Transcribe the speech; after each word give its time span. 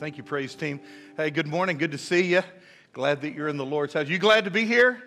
Thank 0.00 0.16
you, 0.16 0.22
praise 0.22 0.54
team. 0.54 0.80
Hey, 1.18 1.28
good 1.28 1.46
morning. 1.46 1.76
Good 1.76 1.92
to 1.92 1.98
see 1.98 2.22
you. 2.22 2.42
Glad 2.94 3.20
that 3.20 3.34
you're 3.34 3.48
in 3.48 3.58
the 3.58 3.66
Lord's 3.66 3.92
house. 3.92 4.08
You 4.08 4.18
glad 4.18 4.46
to 4.46 4.50
be 4.50 4.64
here? 4.64 5.02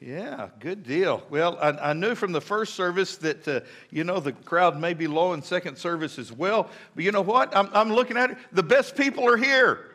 Yeah, 0.00 0.48
good 0.58 0.84
deal. 0.84 1.22
Well, 1.28 1.58
I, 1.60 1.90
I 1.90 1.92
knew 1.92 2.14
from 2.14 2.32
the 2.32 2.40
first 2.40 2.72
service 2.72 3.18
that, 3.18 3.46
uh, 3.46 3.60
you 3.90 4.04
know, 4.04 4.18
the 4.18 4.32
crowd 4.32 4.80
may 4.80 4.94
be 4.94 5.06
low 5.06 5.34
in 5.34 5.42
second 5.42 5.76
service 5.76 6.18
as 6.18 6.32
well. 6.32 6.70
But 6.94 7.04
you 7.04 7.12
know 7.12 7.20
what? 7.20 7.54
I'm, 7.54 7.68
I'm 7.74 7.92
looking 7.92 8.16
at 8.16 8.30
it. 8.30 8.38
The 8.52 8.62
best 8.62 8.96
people 8.96 9.28
are 9.28 9.36
here. 9.36 9.94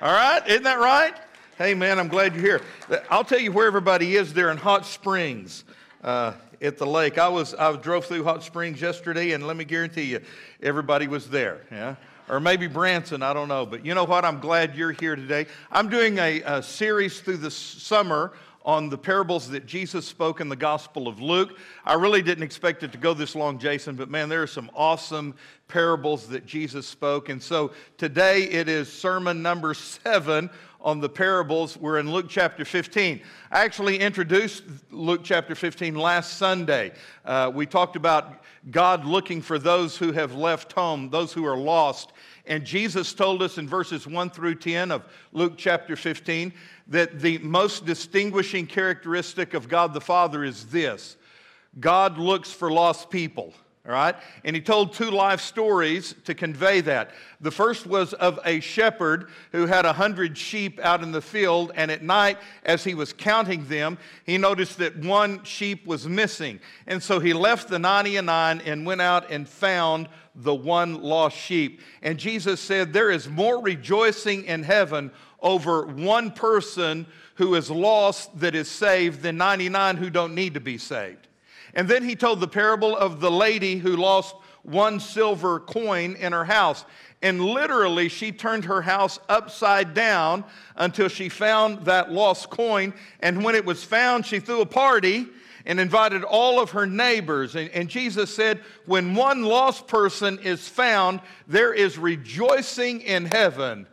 All 0.00 0.14
right? 0.14 0.40
Isn't 0.48 0.62
that 0.62 0.78
right? 0.78 1.14
Hey, 1.58 1.74
man, 1.74 1.98
I'm 1.98 2.08
glad 2.08 2.34
you're 2.34 2.42
here. 2.42 2.62
I'll 3.10 3.22
tell 3.22 3.38
you 3.38 3.52
where 3.52 3.66
everybody 3.66 4.16
is. 4.16 4.32
They're 4.32 4.50
in 4.50 4.56
Hot 4.56 4.86
Springs. 4.86 5.64
Uh, 6.02 6.32
at 6.62 6.78
the 6.78 6.86
lake. 6.86 7.18
I 7.18 7.28
was 7.28 7.54
I 7.54 7.74
drove 7.76 8.04
through 8.04 8.24
Hot 8.24 8.42
Springs 8.42 8.80
yesterday, 8.80 9.32
and 9.32 9.46
let 9.46 9.56
me 9.56 9.64
guarantee 9.64 10.04
you, 10.04 10.20
everybody 10.62 11.06
was 11.08 11.28
there. 11.30 11.62
Yeah, 11.70 11.96
or 12.30 12.38
maybe 12.38 12.68
Branson, 12.68 13.22
I 13.24 13.32
don't 13.32 13.48
know. 13.48 13.66
But 13.66 13.84
you 13.84 13.92
know 13.92 14.04
what? 14.04 14.24
I'm 14.24 14.38
glad 14.38 14.76
you're 14.76 14.92
here 14.92 15.16
today. 15.16 15.46
I'm 15.72 15.88
doing 15.88 16.18
a, 16.18 16.40
a 16.42 16.62
series 16.62 17.20
through 17.20 17.38
the 17.38 17.50
summer 17.50 18.32
on 18.64 18.88
the 18.88 18.96
parables 18.96 19.48
that 19.48 19.66
Jesus 19.66 20.06
spoke 20.06 20.40
in 20.40 20.48
the 20.48 20.54
Gospel 20.54 21.08
of 21.08 21.20
Luke. 21.20 21.58
I 21.84 21.94
really 21.94 22.22
didn't 22.22 22.44
expect 22.44 22.84
it 22.84 22.92
to 22.92 22.98
go 22.98 23.14
this 23.14 23.34
long, 23.34 23.58
Jason, 23.58 23.96
but 23.96 24.10
man, 24.10 24.28
there 24.28 24.42
are 24.42 24.46
some 24.46 24.70
awesome 24.74 25.34
parables 25.66 26.28
that 26.28 26.46
Jesus 26.46 26.86
spoke. 26.86 27.30
And 27.30 27.42
so 27.42 27.72
today 27.98 28.44
it 28.44 28.68
is 28.68 28.92
sermon 28.92 29.42
number 29.42 29.74
seven 29.74 30.50
on 30.80 31.00
the 31.00 31.08
parables. 31.08 31.76
We're 31.76 31.98
in 31.98 32.12
Luke 32.12 32.26
chapter 32.28 32.64
15. 32.64 33.20
I 33.50 33.64
actually 33.64 33.98
introduced 33.98 34.62
Luke 34.90 35.22
chapter 35.24 35.56
15 35.56 35.96
last 35.96 36.34
Sunday. 36.34 36.92
Uh, 37.24 37.50
we 37.52 37.66
talked 37.66 37.96
about 37.96 38.44
God 38.70 39.06
looking 39.06 39.40
for 39.40 39.58
those 39.58 39.96
who 39.96 40.12
have 40.12 40.34
left 40.34 40.72
home, 40.72 41.08
those 41.08 41.32
who 41.32 41.46
are 41.46 41.56
lost. 41.56 42.12
And 42.46 42.64
Jesus 42.64 43.14
told 43.14 43.42
us 43.42 43.56
in 43.56 43.66
verses 43.66 44.06
1 44.06 44.30
through 44.30 44.56
10 44.56 44.90
of 44.90 45.04
Luke 45.32 45.54
chapter 45.56 45.96
15 45.96 46.52
that 46.88 47.20
the 47.20 47.38
most 47.38 47.86
distinguishing 47.86 48.66
characteristic 48.66 49.54
of 49.54 49.68
God 49.68 49.94
the 49.94 50.00
Father 50.00 50.44
is 50.44 50.66
this 50.66 51.16
God 51.78 52.18
looks 52.18 52.50
for 52.50 52.70
lost 52.70 53.08
people. 53.08 53.54
All 53.86 53.92
right? 53.92 54.14
And 54.44 54.54
he 54.54 54.60
told 54.60 54.92
two 54.92 55.10
life 55.10 55.40
stories 55.40 56.14
to 56.24 56.34
convey 56.34 56.82
that. 56.82 57.12
The 57.40 57.50
first 57.50 57.86
was 57.86 58.12
of 58.12 58.38
a 58.44 58.60
shepherd 58.60 59.30
who 59.52 59.64
had 59.64 59.86
a 59.86 59.94
hundred 59.94 60.36
sheep 60.36 60.78
out 60.80 61.02
in 61.02 61.12
the 61.12 61.22
field, 61.22 61.72
and 61.74 61.90
at 61.90 62.02
night, 62.02 62.36
as 62.62 62.84
he 62.84 62.94
was 62.94 63.14
counting 63.14 63.66
them, 63.68 63.96
he 64.24 64.36
noticed 64.36 64.76
that 64.78 64.98
one 64.98 65.42
sheep 65.44 65.86
was 65.86 66.06
missing. 66.06 66.60
And 66.86 67.02
so 67.02 67.20
he 67.20 67.32
left 67.32 67.68
the 67.68 67.78
99 67.78 68.60
and 68.60 68.84
went 68.84 69.00
out 69.00 69.30
and 69.30 69.48
found 69.48 70.08
the 70.34 70.54
one 70.54 71.02
lost 71.02 71.38
sheep. 71.38 71.80
And 72.02 72.18
Jesus 72.18 72.60
said, 72.60 72.92
There 72.92 73.10
is 73.10 73.30
more 73.30 73.62
rejoicing 73.62 74.44
in 74.44 74.62
heaven 74.62 75.10
over 75.40 75.86
one 75.86 76.32
person 76.32 77.06
who 77.36 77.54
is 77.54 77.70
lost 77.70 78.38
that 78.40 78.54
is 78.54 78.70
saved 78.70 79.22
than 79.22 79.38
99 79.38 79.96
who 79.96 80.10
don't 80.10 80.34
need 80.34 80.52
to 80.52 80.60
be 80.60 80.76
saved. 80.76 81.28
And 81.74 81.88
then 81.88 82.04
he 82.04 82.16
told 82.16 82.40
the 82.40 82.48
parable 82.48 82.96
of 82.96 83.20
the 83.20 83.30
lady 83.30 83.78
who 83.78 83.96
lost 83.96 84.34
one 84.62 85.00
silver 85.00 85.60
coin 85.60 86.16
in 86.16 86.32
her 86.32 86.44
house. 86.44 86.84
And 87.22 87.40
literally, 87.40 88.08
she 88.08 88.32
turned 88.32 88.64
her 88.64 88.82
house 88.82 89.18
upside 89.28 89.94
down 89.94 90.44
until 90.76 91.08
she 91.08 91.28
found 91.28 91.84
that 91.84 92.10
lost 92.10 92.50
coin. 92.50 92.94
And 93.20 93.44
when 93.44 93.54
it 93.54 93.64
was 93.64 93.84
found, 93.84 94.24
she 94.24 94.40
threw 94.40 94.62
a 94.62 94.66
party 94.66 95.26
and 95.66 95.78
invited 95.78 96.24
all 96.24 96.60
of 96.60 96.70
her 96.70 96.86
neighbors. 96.86 97.54
And, 97.54 97.68
and, 97.70 97.88
Jesus 97.88 98.34
said, 98.34 98.60
When 98.86 99.14
one 99.14 99.42
lost 99.42 99.86
person 99.86 100.38
is 100.38 100.66
found, 100.66 101.20
there 101.46 101.74
is 101.74 101.98
rejoicing 101.98 103.02
in 103.02 103.26
heaven 103.26 103.86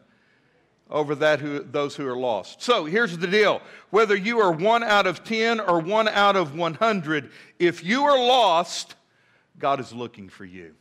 over 0.90 1.16
that 1.16 1.40
who, 1.40 1.60
those 1.60 1.96
who 1.96 2.08
are 2.08 2.18
lost. 2.18 2.62
So 2.62 2.86
here's 2.86 3.18
the 3.18 3.28
deal 3.28 3.62
whether 3.90 4.16
you 4.16 4.40
are 4.40 4.52
one 4.52 4.84
out 4.84 5.08
of 5.08 5.24
10 5.24 5.60
or 5.60 5.80
one 5.80 6.08
out 6.08 6.36
of 6.36 6.56
100, 6.56 7.32
if 7.60 7.84
you 7.84 8.04
are 8.04 8.18
lost, 8.18 8.96
God 9.60 9.80
is 9.80 9.94
looking 9.94 10.30
for 10.30 10.46
you. 10.46 10.76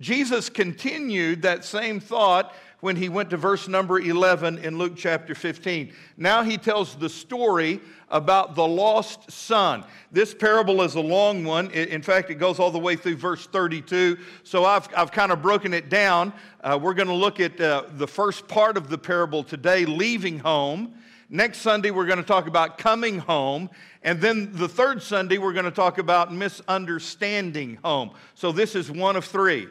Jesus 0.00 0.48
continued 0.48 1.42
that 1.42 1.64
same 1.64 2.00
thought 2.00 2.54
when 2.80 2.96
he 2.96 3.08
went 3.08 3.30
to 3.30 3.36
verse 3.36 3.66
number 3.66 3.98
11 3.98 4.58
in 4.58 4.78
Luke 4.78 4.94
chapter 4.96 5.34
15. 5.34 5.92
Now 6.16 6.42
he 6.42 6.56
tells 6.56 6.94
the 6.94 7.08
story 7.08 7.80
about 8.08 8.54
the 8.54 8.66
lost 8.66 9.30
son. 9.30 9.84
This 10.12 10.32
parable 10.32 10.82
is 10.82 10.94
a 10.94 11.00
long 11.00 11.44
one. 11.44 11.70
In 11.72 12.02
fact, 12.02 12.30
it 12.30 12.36
goes 12.36 12.58
all 12.58 12.70
the 12.70 12.78
way 12.78 12.94
through 12.96 13.16
verse 13.16 13.46
32. 13.46 14.18
So 14.44 14.64
I've, 14.64 14.88
I've 14.96 15.10
kind 15.10 15.32
of 15.32 15.42
broken 15.42 15.74
it 15.74 15.88
down. 15.88 16.32
Uh, 16.62 16.78
we're 16.80 16.94
going 16.94 17.08
to 17.08 17.14
look 17.14 17.40
at 17.40 17.60
uh, 17.60 17.84
the 17.94 18.06
first 18.06 18.46
part 18.46 18.76
of 18.76 18.88
the 18.88 18.98
parable 18.98 19.42
today, 19.42 19.84
leaving 19.84 20.38
home. 20.38 20.94
Next 21.30 21.58
Sunday, 21.58 21.90
we're 21.90 22.06
going 22.06 22.18
to 22.18 22.24
talk 22.24 22.46
about 22.46 22.78
coming 22.78 23.18
home. 23.18 23.68
And 24.02 24.20
then 24.20 24.50
the 24.52 24.68
third 24.68 25.02
Sunday, 25.02 25.36
we're 25.36 25.52
going 25.52 25.66
to 25.66 25.70
talk 25.70 25.98
about 25.98 26.32
misunderstanding 26.32 27.78
home. 27.84 28.12
So 28.34 28.52
this 28.52 28.74
is 28.74 28.90
one 28.90 29.16
of 29.16 29.24
three. 29.24 29.68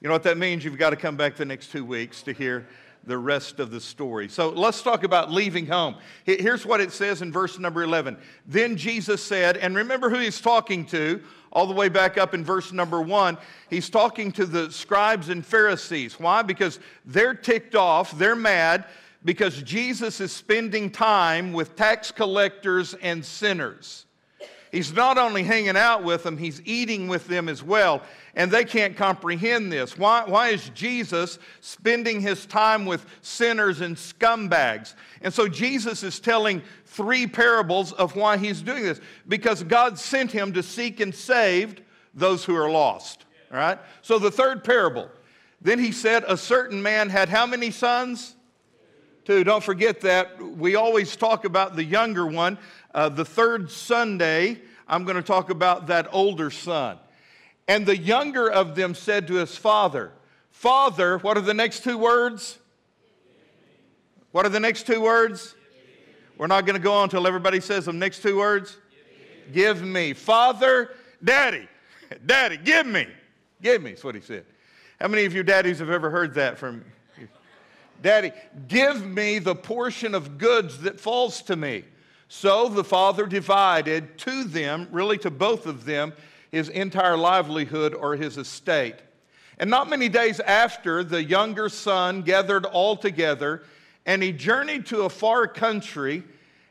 You 0.00 0.08
know 0.08 0.14
what 0.14 0.22
that 0.22 0.38
means? 0.38 0.64
You've 0.64 0.78
got 0.78 0.90
to 0.90 0.96
come 0.96 1.16
back 1.16 1.36
the 1.36 1.44
next 1.44 1.72
two 1.72 1.84
weeks 1.84 2.22
to 2.22 2.32
hear 2.32 2.66
the 3.04 3.18
rest 3.18 3.60
of 3.60 3.70
the 3.70 3.80
story. 3.80 4.28
So 4.28 4.50
let's 4.50 4.82
talk 4.82 5.04
about 5.04 5.30
leaving 5.30 5.66
home. 5.66 5.96
Here's 6.24 6.66
what 6.66 6.80
it 6.80 6.92
says 6.92 7.22
in 7.22 7.32
verse 7.32 7.58
number 7.58 7.82
11. 7.82 8.16
Then 8.46 8.76
Jesus 8.76 9.22
said, 9.22 9.56
and 9.56 9.74
remember 9.76 10.10
who 10.10 10.18
he's 10.18 10.40
talking 10.40 10.84
to, 10.86 11.22
all 11.52 11.66
the 11.66 11.74
way 11.74 11.88
back 11.88 12.16
up 12.16 12.34
in 12.34 12.44
verse 12.44 12.72
number 12.72 13.02
one. 13.02 13.36
He's 13.68 13.90
talking 13.90 14.32
to 14.32 14.46
the 14.46 14.70
scribes 14.70 15.28
and 15.28 15.44
Pharisees. 15.44 16.18
Why? 16.20 16.42
Because 16.42 16.78
they're 17.04 17.34
ticked 17.34 17.74
off, 17.74 18.16
they're 18.16 18.36
mad, 18.36 18.84
because 19.24 19.62
Jesus 19.62 20.20
is 20.20 20.32
spending 20.32 20.90
time 20.90 21.52
with 21.52 21.76
tax 21.76 22.10
collectors 22.10 22.94
and 22.94 23.24
sinners. 23.24 24.06
He's 24.70 24.92
not 24.92 25.18
only 25.18 25.42
hanging 25.42 25.76
out 25.76 26.04
with 26.04 26.22
them, 26.22 26.36
he's 26.36 26.62
eating 26.64 27.08
with 27.08 27.26
them 27.26 27.48
as 27.48 27.62
well. 27.62 28.02
And 28.36 28.50
they 28.50 28.64
can't 28.64 28.96
comprehend 28.96 29.72
this. 29.72 29.98
Why, 29.98 30.22
why 30.24 30.50
is 30.50 30.68
Jesus 30.70 31.40
spending 31.60 32.20
his 32.20 32.46
time 32.46 32.86
with 32.86 33.04
sinners 33.20 33.80
and 33.80 33.96
scumbags? 33.96 34.94
And 35.22 35.34
so 35.34 35.48
Jesus 35.48 36.04
is 36.04 36.20
telling 36.20 36.62
three 36.86 37.26
parables 37.26 37.92
of 37.92 38.14
why 38.14 38.36
he's 38.36 38.62
doing 38.62 38.84
this. 38.84 39.00
Because 39.26 39.64
God 39.64 39.98
sent 39.98 40.30
him 40.30 40.52
to 40.52 40.62
seek 40.62 41.00
and 41.00 41.12
save 41.12 41.80
those 42.14 42.44
who 42.44 42.54
are 42.54 42.70
lost. 42.70 43.24
All 43.50 43.58
right? 43.58 43.78
So 44.02 44.20
the 44.20 44.30
third 44.30 44.62
parable. 44.62 45.10
Then 45.60 45.80
he 45.80 45.90
said, 45.90 46.24
A 46.28 46.36
certain 46.36 46.80
man 46.80 47.10
had 47.10 47.28
how 47.28 47.44
many 47.44 47.72
sons? 47.72 48.36
Two. 49.24 49.44
Don't 49.44 49.62
forget 49.62 50.00
that. 50.00 50.40
We 50.40 50.76
always 50.76 51.14
talk 51.14 51.44
about 51.44 51.76
the 51.76 51.84
younger 51.84 52.26
one. 52.26 52.58
Uh, 52.94 53.08
the 53.08 53.24
third 53.24 53.70
Sunday, 53.70 54.60
I'm 54.88 55.04
going 55.04 55.16
to 55.16 55.22
talk 55.22 55.50
about 55.50 55.88
that 55.88 56.08
older 56.10 56.50
son. 56.50 56.98
And 57.68 57.86
the 57.86 57.96
younger 57.96 58.50
of 58.50 58.74
them 58.74 58.94
said 58.94 59.28
to 59.28 59.34
his 59.34 59.56
father, 59.56 60.12
Father, 60.50 61.18
what 61.18 61.36
are 61.36 61.42
the 61.42 61.54
next 61.54 61.84
two 61.84 61.96
words? 61.96 62.58
What 64.32 64.46
are 64.46 64.50
the 64.50 64.60
next 64.60 64.86
two 64.86 65.00
words? 65.00 65.54
We're 66.36 66.46
not 66.46 66.64
going 66.64 66.76
to 66.76 66.82
go 66.82 66.94
on 66.94 67.04
until 67.04 67.26
everybody 67.26 67.60
says 67.60 67.84
the 67.84 67.92
next 67.92 68.22
two 68.22 68.38
words. 68.38 68.78
Give 69.52 69.82
me. 69.82 70.14
Father, 70.14 70.94
daddy, 71.22 71.68
daddy, 72.24 72.56
give 72.56 72.86
me. 72.86 73.06
Give 73.60 73.82
me, 73.82 73.92
is 73.92 74.02
what 74.02 74.14
he 74.14 74.20
said. 74.20 74.44
How 75.00 75.08
many 75.08 75.24
of 75.24 75.34
your 75.34 75.44
daddies 75.44 75.80
have 75.80 75.90
ever 75.90 76.10
heard 76.10 76.34
that 76.34 76.58
from 76.58 76.76
you? 76.76 76.84
Daddy, 78.02 78.32
give 78.68 79.06
me 79.06 79.38
the 79.38 79.54
portion 79.54 80.14
of 80.14 80.38
goods 80.38 80.78
that 80.78 81.00
falls 81.00 81.42
to 81.42 81.56
me. 81.56 81.84
So 82.28 82.68
the 82.68 82.84
father 82.84 83.26
divided 83.26 84.16
to 84.18 84.44
them, 84.44 84.88
really 84.90 85.18
to 85.18 85.30
both 85.30 85.66
of 85.66 85.84
them, 85.84 86.12
his 86.50 86.68
entire 86.68 87.16
livelihood 87.16 87.94
or 87.94 88.16
his 88.16 88.38
estate. 88.38 88.96
And 89.58 89.68
not 89.68 89.90
many 89.90 90.08
days 90.08 90.40
after, 90.40 91.04
the 91.04 91.22
younger 91.22 91.68
son 91.68 92.22
gathered 92.22 92.64
all 92.64 92.96
together 92.96 93.62
and 94.06 94.22
he 94.22 94.32
journeyed 94.32 94.86
to 94.86 95.02
a 95.02 95.10
far 95.10 95.46
country, 95.46 96.24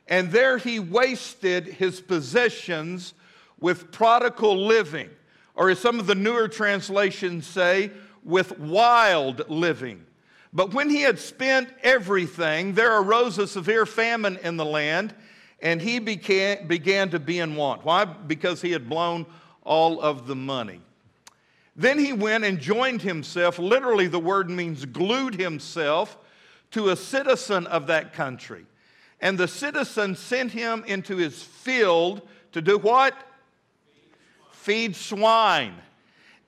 and 0.08 0.31
there 0.31 0.58
he 0.58 0.80
wasted 0.80 1.66
his 1.68 2.02
possessions 2.02 3.14
with 3.60 3.92
prodigal 3.92 4.66
living, 4.66 5.10
or 5.56 5.70
as 5.70 5.80
some 5.80 6.00
of 6.00 6.08
the 6.08 6.16
newer 6.16 6.48
translations 6.48 7.46
say, 7.46 7.92
with 8.24 8.58
wild 8.60 9.48
living. 9.50 10.06
But 10.51 10.74
when 10.74 10.90
he 10.90 11.01
had 11.01 11.19
spent 11.19 11.69
everything, 11.84 12.74
there 12.74 13.00
arose 13.00 13.38
a 13.38 13.48
severe 13.48 13.86
famine 13.86 14.38
in 14.44 14.57
the 14.57 14.66
land 14.66 15.13
and 15.62 15.81
he 15.81 16.00
began, 16.00 16.68
began 16.68 17.10
to 17.10 17.19
be 17.19 17.40
in 17.40 17.56
want. 17.56 17.84
Why? 17.84 18.06
Because 18.06 18.62
he 18.62 18.72
had 18.72 18.90
blown 18.90 19.25
all 19.63 20.01
of 20.01 20.25
the 20.25 20.36
money. 20.36 20.81
Then 21.75 22.00
he 22.00 22.13
went 22.13 22.44
and 22.44 22.60
joined 22.60 23.01
himself, 23.01 23.60
literally, 23.60 24.07
the 24.07 24.19
word 24.19 24.50
means 24.50 24.86
glued 24.86 25.36
himself 25.36 26.18
to 26.72 26.90
a 26.90 26.95
citizen 26.95 27.68
of 27.68 27.88
that 27.88 28.13
country. 28.13 28.66
And 29.22 29.38
the 29.38 29.48
citizen 29.48 30.16
sent 30.16 30.52
him 30.52 30.84
into 30.88 31.18
his 31.18 31.42
field 31.44 32.22
to 32.54 32.62
do 32.62 32.78
what? 32.78 33.13
Feed 34.52 34.95
swine. 34.95 35.75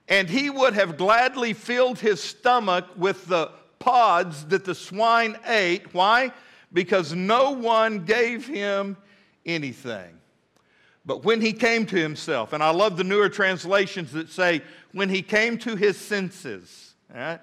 And 0.08 0.30
he 0.30 0.50
would 0.50 0.74
have 0.74 0.98
gladly 0.98 1.54
filled 1.54 2.00
his 2.00 2.22
stomach 2.22 2.86
with 2.98 3.28
the 3.28 3.52
pods 3.82 4.46
that 4.46 4.64
the 4.64 4.76
swine 4.76 5.38
ate. 5.46 5.94
Why? 5.94 6.32
Because 6.72 7.14
no 7.14 7.52
one 7.52 8.06
gave 8.06 8.48
him 8.48 8.96
anything. 9.46 10.18
But 11.06 11.26
when 11.26 11.42
he 11.42 11.52
came 11.52 11.86
to 11.88 11.98
himself, 11.98 12.54
and 12.54 12.64
I 12.64 12.70
love 12.70 12.96
the 12.96 13.04
newer 13.04 13.28
translations 13.28 14.14
that 14.14 14.30
say, 14.30 14.62
when 14.94 15.10
he 15.10 15.22
came 15.22 15.58
to 15.60 15.76
his 15.76 15.98
senses, 15.98 16.94
right? 17.14 17.40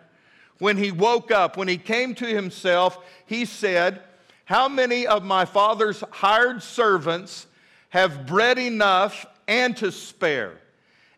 when 0.58 0.76
he 0.76 0.90
woke 0.90 1.30
up, 1.30 1.56
when 1.56 1.68
he 1.68 1.78
came 1.78 2.14
to 2.16 2.26
himself, 2.26 2.98
he 3.26 3.44
said, 3.44 4.02
How 4.44 4.68
many 4.68 5.06
of 5.06 5.24
my 5.24 5.44
father's 5.44 6.02
hired 6.10 6.62
servants 6.62 7.46
have 7.90 8.26
bread 8.26 8.58
enough 8.58 9.26
and 9.46 9.76
to 9.78 9.92
spare? 9.92 10.58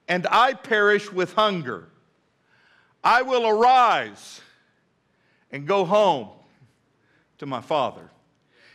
And 0.08 0.26
I 0.30 0.54
perish 0.54 1.10
with 1.12 1.34
hunger. 1.34 1.88
I 3.02 3.22
will 3.22 3.46
arise 3.46 4.40
and 5.52 5.66
go 5.66 5.84
home 5.84 6.28
to 7.38 7.46
my 7.46 7.60
father. 7.60 8.10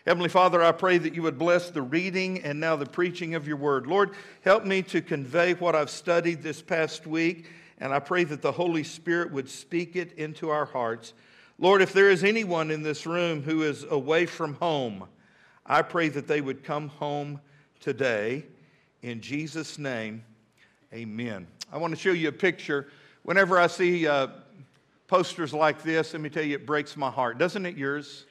Heavenly 0.06 0.30
Father, 0.30 0.64
I 0.64 0.72
pray 0.72 1.00
that 1.00 1.16
you 1.16 1.24
would 1.24 1.40
bless 1.40 1.72
the 1.72 1.82
reading 1.82 2.44
and 2.44 2.60
now 2.60 2.76
the 2.76 2.86
preaching 2.86 3.34
of 3.34 3.48
your 3.48 3.58
word. 3.58 3.88
Lord, 3.88 4.12
help 4.42 4.64
me 4.64 4.84
to 4.84 5.02
convey 5.02 5.56
what 5.56 5.74
I've 5.74 5.90
studied 5.90 6.44
this 6.44 6.62
past 6.62 7.08
week, 7.08 7.50
and 7.80 7.92
I 7.92 7.98
pray 7.98 8.24
that 8.26 8.44
the 8.44 8.52
Holy 8.52 8.84
Spirit 8.84 9.32
would 9.32 9.50
speak 9.50 9.96
it 9.96 10.14
into 10.14 10.52
our 10.52 10.66
hearts. 10.66 11.14
Lord, 11.58 11.82
if 11.82 11.92
there 11.92 12.12
is 12.12 12.24
anyone 12.24 12.70
in 12.70 12.84
this 12.84 13.08
room 13.08 13.42
who 13.42 13.64
is 13.64 13.84
away 13.84 14.28
from 14.28 14.56
home, 14.56 15.08
I 15.66 15.82
pray 15.82 16.10
that 16.10 16.28
they 16.28 16.42
would 16.42 16.64
come 16.64 16.90
home 16.90 17.40
today. 17.80 18.46
In 19.02 19.22
Jesus' 19.22 19.80
name, 19.80 20.24
amen. 20.94 21.48
I 21.72 21.78
want 21.78 21.96
to 21.96 22.00
show 22.00 22.12
you 22.12 22.28
a 22.28 22.32
picture. 22.32 22.90
Whenever 23.24 23.58
I 23.58 23.66
see 23.66 24.06
uh, 24.06 24.28
posters 25.08 25.54
like 25.54 25.84
this, 25.84 26.14
let 26.14 26.22
me 26.22 26.30
tell 26.30 26.44
you, 26.44 26.56
it 26.56 26.66
breaks 26.66 26.98
my 26.98 27.10
heart. 27.10 27.38
Doesn't 27.38 27.66
it 27.66 27.78
yours? 27.78 28.26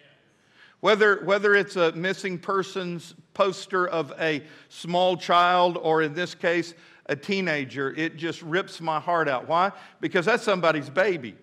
Whether, 0.81 1.25
whether 1.25 1.55
it's 1.55 1.77
a 1.77 1.93
missing 1.93 2.39
persons 2.39 3.15
poster 3.33 3.89
of 3.89 4.13
a 4.19 4.43
small 4.69 5.17
child 5.17 5.79
or 5.81 6.03
in 6.03 6.15
this 6.15 6.35
case, 6.35 6.75
a 7.07 7.17
teenager, 7.17 7.95
it 7.97 8.17
just 8.17 8.43
rips 8.43 8.81
my 8.81 9.01
heart 9.01 9.29
out. 9.29 9.49
Why? 9.49 9.73
Because 10.01 10.27
that's 10.27 10.43
somebody's 10.43 10.91
baby. 10.91 11.37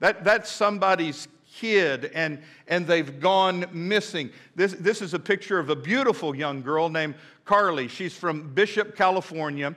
That, 0.00 0.24
that's 0.24 0.50
somebody's 0.50 1.28
kid 1.54 2.10
and, 2.14 2.40
and 2.68 2.86
they've 2.86 3.18
gone 3.18 3.64
missing. 3.72 4.30
This, 4.54 4.74
this 4.74 5.00
is 5.00 5.14
a 5.14 5.18
picture 5.18 5.58
of 5.58 5.70
a 5.70 5.76
beautiful 5.76 6.36
young 6.36 6.62
girl 6.62 6.88
named 6.88 7.14
Carly. 7.44 7.88
She's 7.88 8.14
from 8.14 8.52
Bishop, 8.52 8.94
California. 8.94 9.74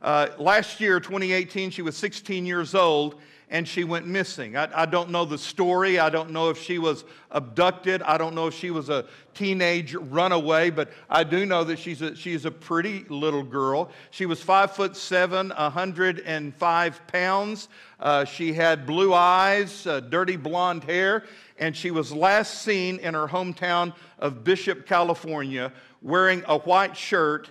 Uh, 0.00 0.28
last 0.38 0.80
year, 0.80 1.00
2018, 1.00 1.70
she 1.70 1.82
was 1.82 1.96
16 1.96 2.44
years 2.44 2.74
old 2.74 3.20
and 3.52 3.68
she 3.68 3.84
went 3.84 4.06
missing. 4.06 4.56
I, 4.56 4.82
I, 4.82 4.86
don't 4.86 5.10
know 5.10 5.26
the 5.26 5.36
story. 5.36 5.98
I 5.98 6.08
don't 6.08 6.30
know 6.30 6.48
if 6.48 6.58
she 6.58 6.78
was 6.78 7.04
abducted. 7.30 8.00
I 8.00 8.16
don't 8.16 8.34
know 8.34 8.46
if 8.46 8.54
she 8.54 8.70
was 8.70 8.88
a 8.88 9.04
teenage 9.34 9.94
runaway, 9.94 10.70
but 10.70 10.90
I 11.10 11.22
do 11.22 11.44
know 11.44 11.62
that 11.64 11.78
she's 11.78 12.00
a, 12.00 12.16
she's 12.16 12.46
a 12.46 12.50
pretty 12.50 13.04
little 13.10 13.42
girl. 13.42 13.90
She 14.10 14.24
was 14.24 14.42
five 14.42 14.72
foot 14.72 14.96
seven, 14.96 15.50
105 15.50 17.06
pounds. 17.06 17.68
Uh, 18.00 18.24
she 18.24 18.54
had 18.54 18.86
blue 18.86 19.12
eyes, 19.12 19.86
uh, 19.86 20.00
dirty 20.00 20.36
blonde 20.36 20.84
hair, 20.84 21.24
and 21.58 21.76
she 21.76 21.90
was 21.90 22.10
last 22.10 22.62
seen 22.62 23.00
in 23.00 23.12
her 23.12 23.28
hometown 23.28 23.94
of 24.18 24.44
Bishop, 24.44 24.86
California, 24.86 25.74
wearing 26.00 26.42
a 26.48 26.56
white 26.56 26.96
shirt 26.96 27.50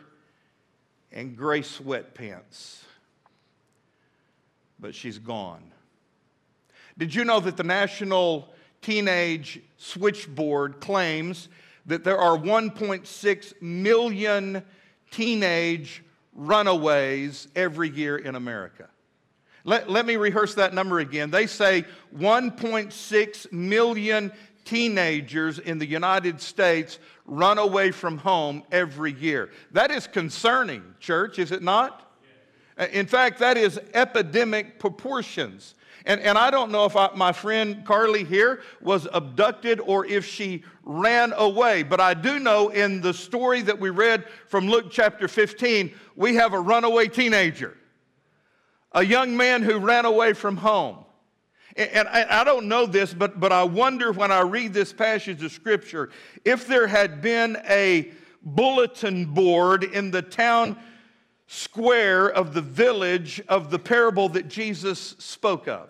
and 1.11 1.37
gray 1.37 1.61
sweatpants. 1.61 2.79
But 4.79 4.95
she's 4.95 5.19
gone. 5.19 5.71
Did 6.97 7.15
you 7.15 7.25
know 7.25 7.39
that 7.39 7.57
the 7.57 7.63
National 7.63 8.49
Teenage 8.81 9.61
Switchboard 9.77 10.79
claims 10.79 11.49
that 11.85 12.03
there 12.03 12.17
are 12.17 12.37
1.6 12.37 13.61
million 13.61 14.63
teenage 15.09 16.03
runaways 16.33 17.47
every 17.55 17.89
year 17.89 18.17
in 18.17 18.35
America? 18.35 18.87
Let, 19.63 19.89
let 19.89 20.05
me 20.05 20.15
rehearse 20.15 20.55
that 20.55 20.73
number 20.73 20.99
again. 20.99 21.29
They 21.29 21.45
say 21.45 21.85
1.6 22.17 23.51
million 23.51 24.31
teenagers 24.65 25.59
in 25.59 25.77
the 25.77 25.85
United 25.85 26.41
States 26.41 26.99
run 27.25 27.57
away 27.57 27.91
from 27.91 28.17
home 28.17 28.63
every 28.71 29.13
year. 29.13 29.51
That 29.71 29.91
is 29.91 30.07
concerning, 30.07 30.83
church, 30.99 31.39
is 31.39 31.51
it 31.51 31.61
not? 31.61 32.07
In 32.91 33.05
fact, 33.05 33.39
that 33.39 33.57
is 33.57 33.79
epidemic 33.93 34.79
proportions. 34.79 35.75
And, 36.05 36.19
and 36.21 36.37
I 36.37 36.51
don't 36.51 36.71
know 36.71 36.85
if 36.85 36.95
I, 36.95 37.09
my 37.15 37.31
friend 37.31 37.85
Carly 37.85 38.23
here 38.23 38.61
was 38.81 39.07
abducted 39.13 39.79
or 39.79 40.05
if 40.05 40.25
she 40.25 40.63
ran 40.83 41.33
away, 41.33 41.83
but 41.83 41.99
I 41.99 42.13
do 42.13 42.39
know 42.39 42.69
in 42.69 43.01
the 43.01 43.13
story 43.13 43.61
that 43.61 43.79
we 43.79 43.89
read 43.89 44.25
from 44.47 44.67
Luke 44.67 44.87
chapter 44.89 45.27
15, 45.27 45.93
we 46.15 46.35
have 46.35 46.53
a 46.53 46.59
runaway 46.59 47.07
teenager, 47.07 47.77
a 48.91 49.05
young 49.05 49.37
man 49.37 49.61
who 49.61 49.77
ran 49.77 50.05
away 50.05 50.33
from 50.33 50.57
home. 50.57 51.05
And 51.77 52.07
I 52.09 52.43
don't 52.43 52.67
know 52.67 52.85
this, 52.85 53.13
but, 53.13 53.39
but 53.39 53.53
I 53.53 53.63
wonder 53.63 54.11
when 54.11 54.29
I 54.29 54.41
read 54.41 54.73
this 54.73 54.91
passage 54.91 55.41
of 55.41 55.53
Scripture 55.53 56.09
if 56.43 56.67
there 56.67 56.85
had 56.85 57.21
been 57.21 57.57
a 57.69 58.11
bulletin 58.43 59.25
board 59.25 59.83
in 59.85 60.11
the 60.11 60.21
town 60.21 60.77
square 61.51 62.29
of 62.29 62.53
the 62.53 62.61
village 62.61 63.41
of 63.49 63.71
the 63.71 63.77
parable 63.77 64.29
that 64.29 64.47
Jesus 64.47 65.15
spoke 65.19 65.67
of. 65.67 65.89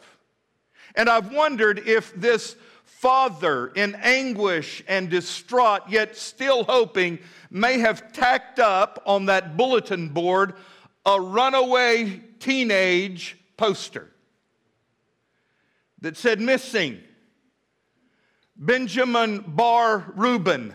And 0.95 1.07
I've 1.07 1.31
wondered 1.31 1.87
if 1.87 2.15
this 2.15 2.55
father 2.83 3.67
in 3.67 3.93
anguish 4.01 4.83
and 4.87 5.07
distraught, 5.07 5.83
yet 5.87 6.17
still 6.17 6.63
hoping, 6.63 7.19
may 7.51 7.77
have 7.77 8.11
tacked 8.11 8.57
up 8.57 9.03
on 9.05 9.27
that 9.27 9.55
bulletin 9.55 10.09
board 10.09 10.55
a 11.05 11.21
runaway 11.21 12.19
teenage 12.39 13.37
poster 13.55 14.09
that 15.99 16.17
said 16.17 16.41
missing 16.41 16.99
Benjamin 18.55 19.43
Bar 19.45 20.11
Reuben. 20.15 20.73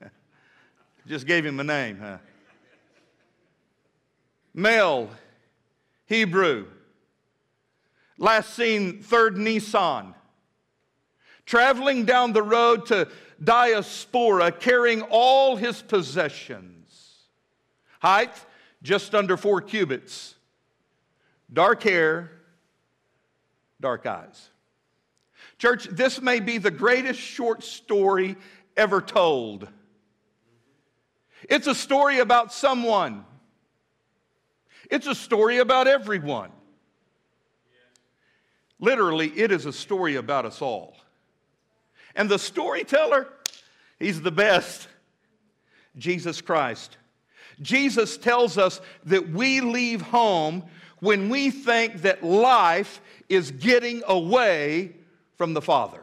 Just 1.08 1.26
gave 1.26 1.44
him 1.44 1.58
a 1.58 1.64
name, 1.64 1.98
huh? 1.98 2.18
Male, 4.54 5.10
Hebrew. 6.06 6.66
Last 8.18 8.54
seen, 8.54 9.02
third 9.02 9.38
Nisan. 9.38 10.14
Traveling 11.46 12.04
down 12.04 12.32
the 12.32 12.42
road 12.42 12.86
to 12.86 13.08
Diaspora, 13.42 14.52
carrying 14.52 15.02
all 15.02 15.56
his 15.56 15.80
possessions. 15.82 17.26
Height, 18.00 18.34
just 18.82 19.14
under 19.14 19.36
four 19.36 19.60
cubits. 19.60 20.34
Dark 21.52 21.82
hair, 21.82 22.30
dark 23.80 24.06
eyes. 24.06 24.50
Church, 25.58 25.84
this 25.84 26.20
may 26.20 26.40
be 26.40 26.58
the 26.58 26.70
greatest 26.70 27.20
short 27.20 27.62
story 27.62 28.36
ever 28.76 29.00
told. 29.00 29.68
It's 31.48 31.66
a 31.66 31.74
story 31.74 32.18
about 32.18 32.52
someone 32.52 33.24
it's 34.90 35.06
a 35.06 35.14
story 35.14 35.58
about 35.58 35.86
everyone. 35.86 36.50
Literally, 38.78 39.28
it 39.28 39.52
is 39.52 39.66
a 39.66 39.72
story 39.72 40.16
about 40.16 40.46
us 40.46 40.60
all. 40.60 40.96
And 42.16 42.28
the 42.28 42.38
storyteller, 42.38 43.28
he's 43.98 44.20
the 44.20 44.32
best 44.32 44.88
Jesus 45.96 46.40
Christ. 46.40 46.96
Jesus 47.60 48.16
tells 48.16 48.58
us 48.58 48.80
that 49.04 49.30
we 49.30 49.60
leave 49.60 50.00
home 50.00 50.64
when 51.00 51.28
we 51.28 51.50
think 51.50 52.02
that 52.02 52.24
life 52.24 53.00
is 53.28 53.50
getting 53.50 54.02
away 54.06 54.96
from 55.36 55.54
the 55.54 55.62
Father. 55.62 56.02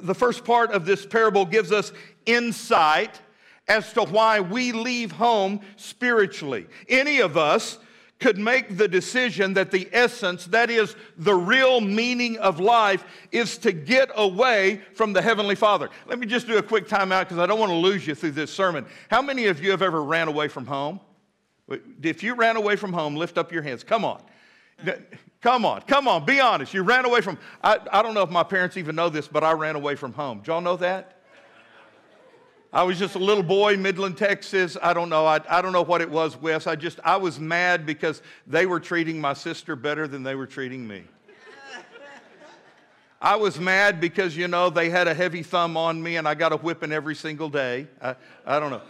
The 0.00 0.14
first 0.14 0.44
part 0.44 0.70
of 0.70 0.84
this 0.84 1.06
parable 1.06 1.44
gives 1.44 1.72
us 1.72 1.92
insight 2.26 3.20
as 3.68 3.92
to 3.92 4.02
why 4.02 4.40
we 4.40 4.72
leave 4.72 5.12
home 5.12 5.60
spiritually. 5.76 6.66
Any 6.88 7.20
of 7.20 7.36
us 7.36 7.78
could 8.18 8.38
make 8.38 8.76
the 8.76 8.88
decision 8.88 9.54
that 9.54 9.70
the 9.70 9.88
essence, 9.92 10.46
that 10.46 10.70
is 10.70 10.96
the 11.18 11.34
real 11.34 11.80
meaning 11.80 12.36
of 12.38 12.58
life, 12.58 13.04
is 13.30 13.58
to 13.58 13.70
get 13.70 14.10
away 14.16 14.80
from 14.94 15.12
the 15.12 15.22
Heavenly 15.22 15.54
Father. 15.54 15.88
Let 16.06 16.18
me 16.18 16.26
just 16.26 16.46
do 16.46 16.58
a 16.58 16.62
quick 16.62 16.88
timeout 16.88 17.20
because 17.20 17.38
I 17.38 17.46
don't 17.46 17.60
want 17.60 17.70
to 17.70 17.76
lose 17.76 18.06
you 18.06 18.14
through 18.14 18.32
this 18.32 18.52
sermon. 18.52 18.86
How 19.08 19.22
many 19.22 19.46
of 19.46 19.62
you 19.62 19.70
have 19.70 19.82
ever 19.82 20.02
ran 20.02 20.26
away 20.26 20.48
from 20.48 20.66
home? 20.66 20.98
If 22.02 22.22
you 22.22 22.34
ran 22.34 22.56
away 22.56 22.76
from 22.76 22.92
home, 22.92 23.14
lift 23.14 23.38
up 23.38 23.52
your 23.52 23.62
hands. 23.62 23.84
Come 23.84 24.04
on. 24.04 24.20
Come 25.40 25.64
on, 25.64 25.82
come 25.82 26.08
on, 26.08 26.24
be 26.24 26.40
honest. 26.40 26.74
You 26.74 26.82
ran 26.82 27.04
away 27.04 27.20
from, 27.20 27.38
I, 27.62 27.78
I 27.92 28.02
don't 28.02 28.14
know 28.14 28.22
if 28.22 28.30
my 28.30 28.42
parents 28.42 28.76
even 28.76 28.96
know 28.96 29.08
this, 29.08 29.28
but 29.28 29.44
I 29.44 29.52
ran 29.52 29.76
away 29.76 29.94
from 29.94 30.12
home. 30.12 30.40
Do 30.40 30.50
y'all 30.50 30.60
know 30.60 30.76
that? 30.78 31.17
I 32.70 32.82
was 32.82 32.98
just 32.98 33.14
a 33.14 33.18
little 33.18 33.42
boy, 33.42 33.74
in 33.74 33.82
Midland, 33.82 34.18
Texas. 34.18 34.76
I 34.82 34.92
don't 34.92 35.08
know. 35.08 35.24
I, 35.24 35.40
I 35.48 35.62
don't 35.62 35.72
know 35.72 35.82
what 35.82 36.02
it 36.02 36.10
was, 36.10 36.36
Wes. 36.36 36.66
I 36.66 36.76
just, 36.76 37.00
I 37.02 37.16
was 37.16 37.40
mad 37.40 37.86
because 37.86 38.20
they 38.46 38.66
were 38.66 38.78
treating 38.78 39.18
my 39.18 39.32
sister 39.32 39.74
better 39.74 40.06
than 40.06 40.22
they 40.22 40.34
were 40.34 40.46
treating 40.46 40.86
me. 40.86 41.04
I 43.20 43.34
was 43.36 43.58
mad 43.58 44.00
because, 44.00 44.36
you 44.36 44.46
know, 44.46 44.70
they 44.70 44.90
had 44.90 45.08
a 45.08 45.14
heavy 45.14 45.42
thumb 45.42 45.76
on 45.76 46.00
me 46.00 46.16
and 46.16 46.28
I 46.28 46.34
got 46.34 46.52
a 46.52 46.56
whipping 46.56 46.92
every 46.92 47.16
single 47.16 47.48
day. 47.48 47.88
I, 48.00 48.14
I 48.46 48.60
don't 48.60 48.70
know. 48.70 48.82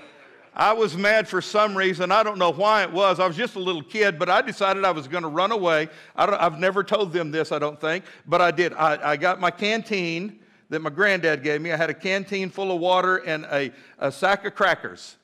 I 0.53 0.73
was 0.73 0.97
mad 0.97 1.29
for 1.29 1.41
some 1.41 1.77
reason. 1.77 2.11
I 2.11 2.25
don't 2.25 2.37
know 2.37 2.51
why 2.51 2.83
it 2.83 2.93
was. 2.93 3.21
I 3.21 3.27
was 3.27 3.37
just 3.37 3.55
a 3.55 3.61
little 3.61 3.83
kid, 3.83 4.19
but 4.19 4.29
I 4.29 4.43
decided 4.43 4.85
I 4.85 4.91
was 4.91 5.07
going 5.07 5.23
to 5.23 5.29
run 5.29 5.53
away. 5.53 5.89
I 6.17 6.27
have 6.43 6.59
never 6.59 6.83
told 6.83 7.13
them 7.13 7.31
this, 7.31 7.53
I 7.53 7.61
don't 7.61 7.81
think, 7.81 8.05
but 8.27 8.43
I 8.43 8.51
did. 8.51 8.73
I, 8.75 9.13
I, 9.13 9.17
got 9.17 9.41
my 9.41 9.53
canteen 9.53 10.41
that 10.71 10.81
my 10.81 10.91
granddad 10.91 11.43
gave 11.43 11.61
me. 11.61 11.73
I 11.73 11.77
had 11.77 11.91
a 11.91 11.95
canteen 11.95 12.51
full 12.51 12.71
of 12.73 12.81
water 12.81 13.17
and 13.19 13.45
a, 13.47 13.73
a 13.99 14.13
sack 14.13 14.45
of 14.45 14.55
crackers. 14.55 15.17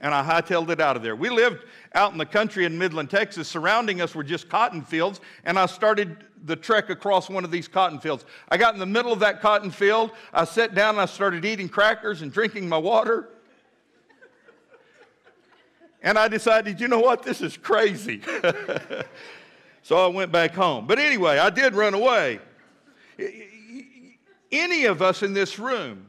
And 0.00 0.14
I 0.14 0.22
hightailed 0.22 0.70
it 0.70 0.80
out 0.80 0.96
of 0.96 1.02
there. 1.02 1.16
We 1.16 1.28
lived 1.28 1.64
out 1.94 2.12
in 2.12 2.18
the 2.18 2.26
country 2.26 2.64
in 2.64 2.78
Midland, 2.78 3.10
Texas. 3.10 3.48
Surrounding 3.48 4.00
us 4.00 4.14
were 4.14 4.22
just 4.22 4.48
cotton 4.48 4.82
fields, 4.82 5.20
and 5.44 5.58
I 5.58 5.66
started 5.66 6.24
the 6.44 6.54
trek 6.54 6.88
across 6.88 7.28
one 7.28 7.44
of 7.44 7.50
these 7.50 7.66
cotton 7.66 7.98
fields. 7.98 8.24
I 8.48 8.56
got 8.56 8.74
in 8.74 8.80
the 8.80 8.86
middle 8.86 9.12
of 9.12 9.18
that 9.20 9.40
cotton 9.40 9.70
field. 9.72 10.12
I 10.32 10.44
sat 10.44 10.74
down 10.74 10.90
and 10.90 11.00
I 11.00 11.06
started 11.06 11.44
eating 11.44 11.68
crackers 11.68 12.22
and 12.22 12.32
drinking 12.32 12.68
my 12.68 12.78
water. 12.78 13.28
And 16.00 16.16
I 16.16 16.28
decided, 16.28 16.80
you 16.80 16.86
know 16.86 17.00
what, 17.00 17.24
this 17.24 17.40
is 17.40 17.56
crazy. 17.56 18.22
so 19.82 19.96
I 19.96 20.06
went 20.06 20.30
back 20.30 20.54
home. 20.54 20.86
But 20.86 21.00
anyway, 21.00 21.38
I 21.38 21.50
did 21.50 21.74
run 21.74 21.94
away. 21.94 22.38
Any 24.50 24.84
of 24.86 25.02
us 25.02 25.22
in 25.22 25.34
this 25.34 25.58
room 25.58 26.07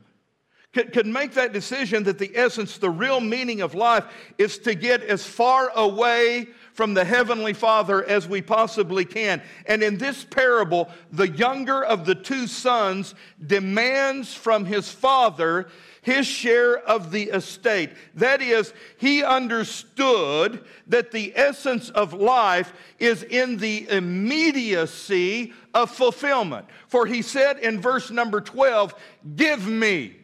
could, 0.74 0.94
could 0.94 1.08
make 1.08 1.34
that 1.34 1.52
decision 1.52 2.04
that 2.04 2.20
the 2.20 2.32
essence, 2.36 2.78
the 2.78 2.90
real 2.90 3.20
meaning 3.20 3.62
of 3.62 3.74
life 3.74 4.06
is 4.38 4.60
to 4.60 4.76
get 4.76 5.02
as 5.02 5.26
far 5.26 5.72
away 5.76 6.48
from 6.74 6.94
the 6.94 7.04
Heavenly 7.04 7.54
Father 7.54 8.04
as 8.04 8.28
we 8.28 8.42
possibly 8.42 9.04
can. 9.04 9.42
And 9.66 9.82
in 9.82 9.98
this 9.98 10.24
parable, 10.24 10.90
the 11.12 11.28
younger 11.28 11.84
of 11.84 12.06
the 12.06 12.16
two 12.16 12.46
sons 12.46 13.16
demands 13.46 14.34
from 14.34 14.66
his 14.66 14.90
father 14.90 15.68
his 16.02 16.26
share 16.26 16.78
of 16.78 17.12
the 17.12 17.24
estate. 17.24 17.92
That 18.16 18.42
is, 18.42 18.74
he 18.98 19.24
understood 19.24 20.64
that 20.88 21.12
the 21.12 21.34
essence 21.36 21.90
of 21.90 22.14
life 22.14 22.74
is 23.00 23.24
in 23.24 23.58
the 23.58 23.88
immediacy 23.90 25.54
of 25.74 25.92
fulfillment. 25.92 26.68
For 26.88 27.06
he 27.06 27.22
said 27.22 27.60
in 27.60 27.82
verse 27.82 28.12
number 28.12 28.42
12, 28.42 28.96
Give 29.36 29.68
me. 29.68 30.19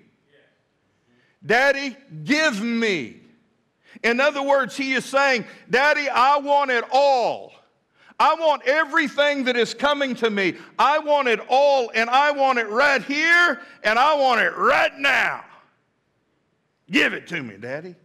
Daddy, 1.45 1.95
give 2.23 2.61
me. 2.61 3.21
In 4.03 4.19
other 4.19 4.41
words, 4.41 4.75
he 4.75 4.93
is 4.93 5.05
saying, 5.05 5.45
Daddy, 5.69 6.09
I 6.09 6.37
want 6.37 6.71
it 6.71 6.83
all. 6.91 7.53
I 8.19 8.35
want 8.35 8.63
everything 8.63 9.43
that 9.43 9.57
is 9.57 9.73
coming 9.73 10.15
to 10.15 10.29
me. 10.29 10.55
I 10.79 10.99
want 10.99 11.27
it 11.27 11.39
all, 11.49 11.91
and 11.93 12.09
I 12.09 12.31
want 12.31 12.59
it 12.59 12.69
right 12.69 13.01
here, 13.03 13.61
and 13.83 13.99
I 13.99 14.15
want 14.15 14.41
it 14.41 14.55
right 14.55 14.97
now. 14.97 15.43
Give 16.89 17.13
it 17.13 17.27
to 17.27 17.43
me, 17.43 17.57
Daddy. 17.57 17.95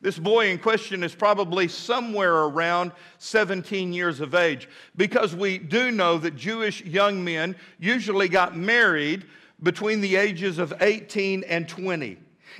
This 0.00 0.18
boy 0.18 0.50
in 0.50 0.58
question 0.58 1.02
is 1.02 1.14
probably 1.14 1.66
somewhere 1.66 2.44
around 2.44 2.92
17 3.18 3.92
years 3.92 4.20
of 4.20 4.34
age 4.34 4.68
because 4.96 5.34
we 5.34 5.58
do 5.58 5.90
know 5.90 6.18
that 6.18 6.36
Jewish 6.36 6.84
young 6.84 7.24
men 7.24 7.56
usually 7.80 8.28
got 8.28 8.56
married 8.56 9.26
between 9.60 10.00
the 10.00 10.14
ages 10.14 10.58
of 10.58 10.72
18 10.80 11.42
and 11.48 11.68
20. 11.68 12.16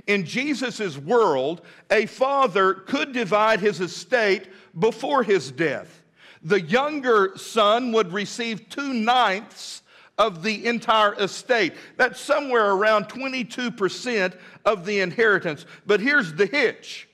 In 0.06 0.24
Jesus' 0.24 0.96
world, 0.96 1.62
a 1.90 2.06
father 2.06 2.74
could 2.74 3.12
divide 3.12 3.60
his 3.60 3.80
estate 3.80 4.48
before 4.78 5.22
his 5.22 5.50
death. 5.50 6.02
The 6.42 6.60
younger 6.60 7.32
son 7.36 7.92
would 7.92 8.12
receive 8.12 8.68
two 8.68 8.94
ninths 8.94 9.82
of 10.16 10.42
the 10.42 10.66
entire 10.66 11.14
estate. 11.14 11.74
That's 11.96 12.20
somewhere 12.20 12.72
around 12.72 13.06
22% 13.06 14.36
of 14.64 14.84
the 14.84 15.00
inheritance. 15.00 15.64
But 15.86 16.00
here's 16.00 16.34
the 16.34 16.46
hitch 16.46 17.08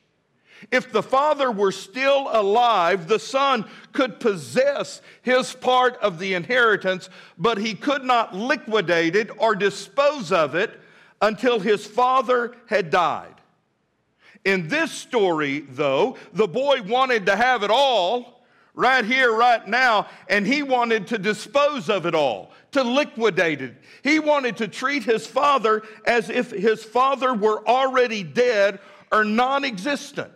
if 0.71 0.91
the 0.91 1.03
father 1.03 1.51
were 1.51 1.73
still 1.73 2.29
alive, 2.33 3.07
the 3.07 3.19
son 3.19 3.67
could 3.93 4.19
possess 4.19 5.03
his 5.23 5.53
part 5.53 5.97
of 5.97 6.19
the 6.19 6.35
inheritance, 6.35 7.11
but 7.37 7.59
he 7.59 7.75
could 7.75 8.05
not 8.05 8.35
liquidate 8.35 9.15
it 9.15 9.31
or 9.37 9.55
dispose 9.55 10.33
of 10.33 10.55
it 10.55 10.81
until 11.25 11.59
his 11.59 11.87
father 11.87 12.55
had 12.67 12.91
died. 12.91 13.35
In 14.45 14.69
this 14.69 14.91
story, 14.93 15.61
though, 15.61 16.19
the 16.35 16.47
boy 16.47 16.83
wanted 16.83 17.25
to 17.27 17.35
have 17.35 17.63
it 17.63 17.71
all 17.71 18.45
right 18.75 19.07
here, 19.07 19.35
right 19.35 19.67
now, 19.67 20.07
and 20.29 20.47
he 20.47 20.63
wanted 20.63 21.07
to 21.07 21.19
dispose 21.19 21.89
of 21.89 22.05
it 22.05 22.15
all, 22.15 22.51
to 22.73 22.83
liquidate 22.83 23.63
it. 23.63 23.75
He 24.03 24.19
wanted 24.19 24.59
to 24.59 24.69
treat 24.69 25.05
his 25.05 25.27
father 25.27 25.83
as 26.07 26.29
if 26.29 26.51
his 26.51 26.85
father 26.85 27.33
were 27.33 27.67
already 27.67 28.23
dead 28.23 28.81
or 29.11 29.25
non 29.25 29.65
existent. 29.65 30.33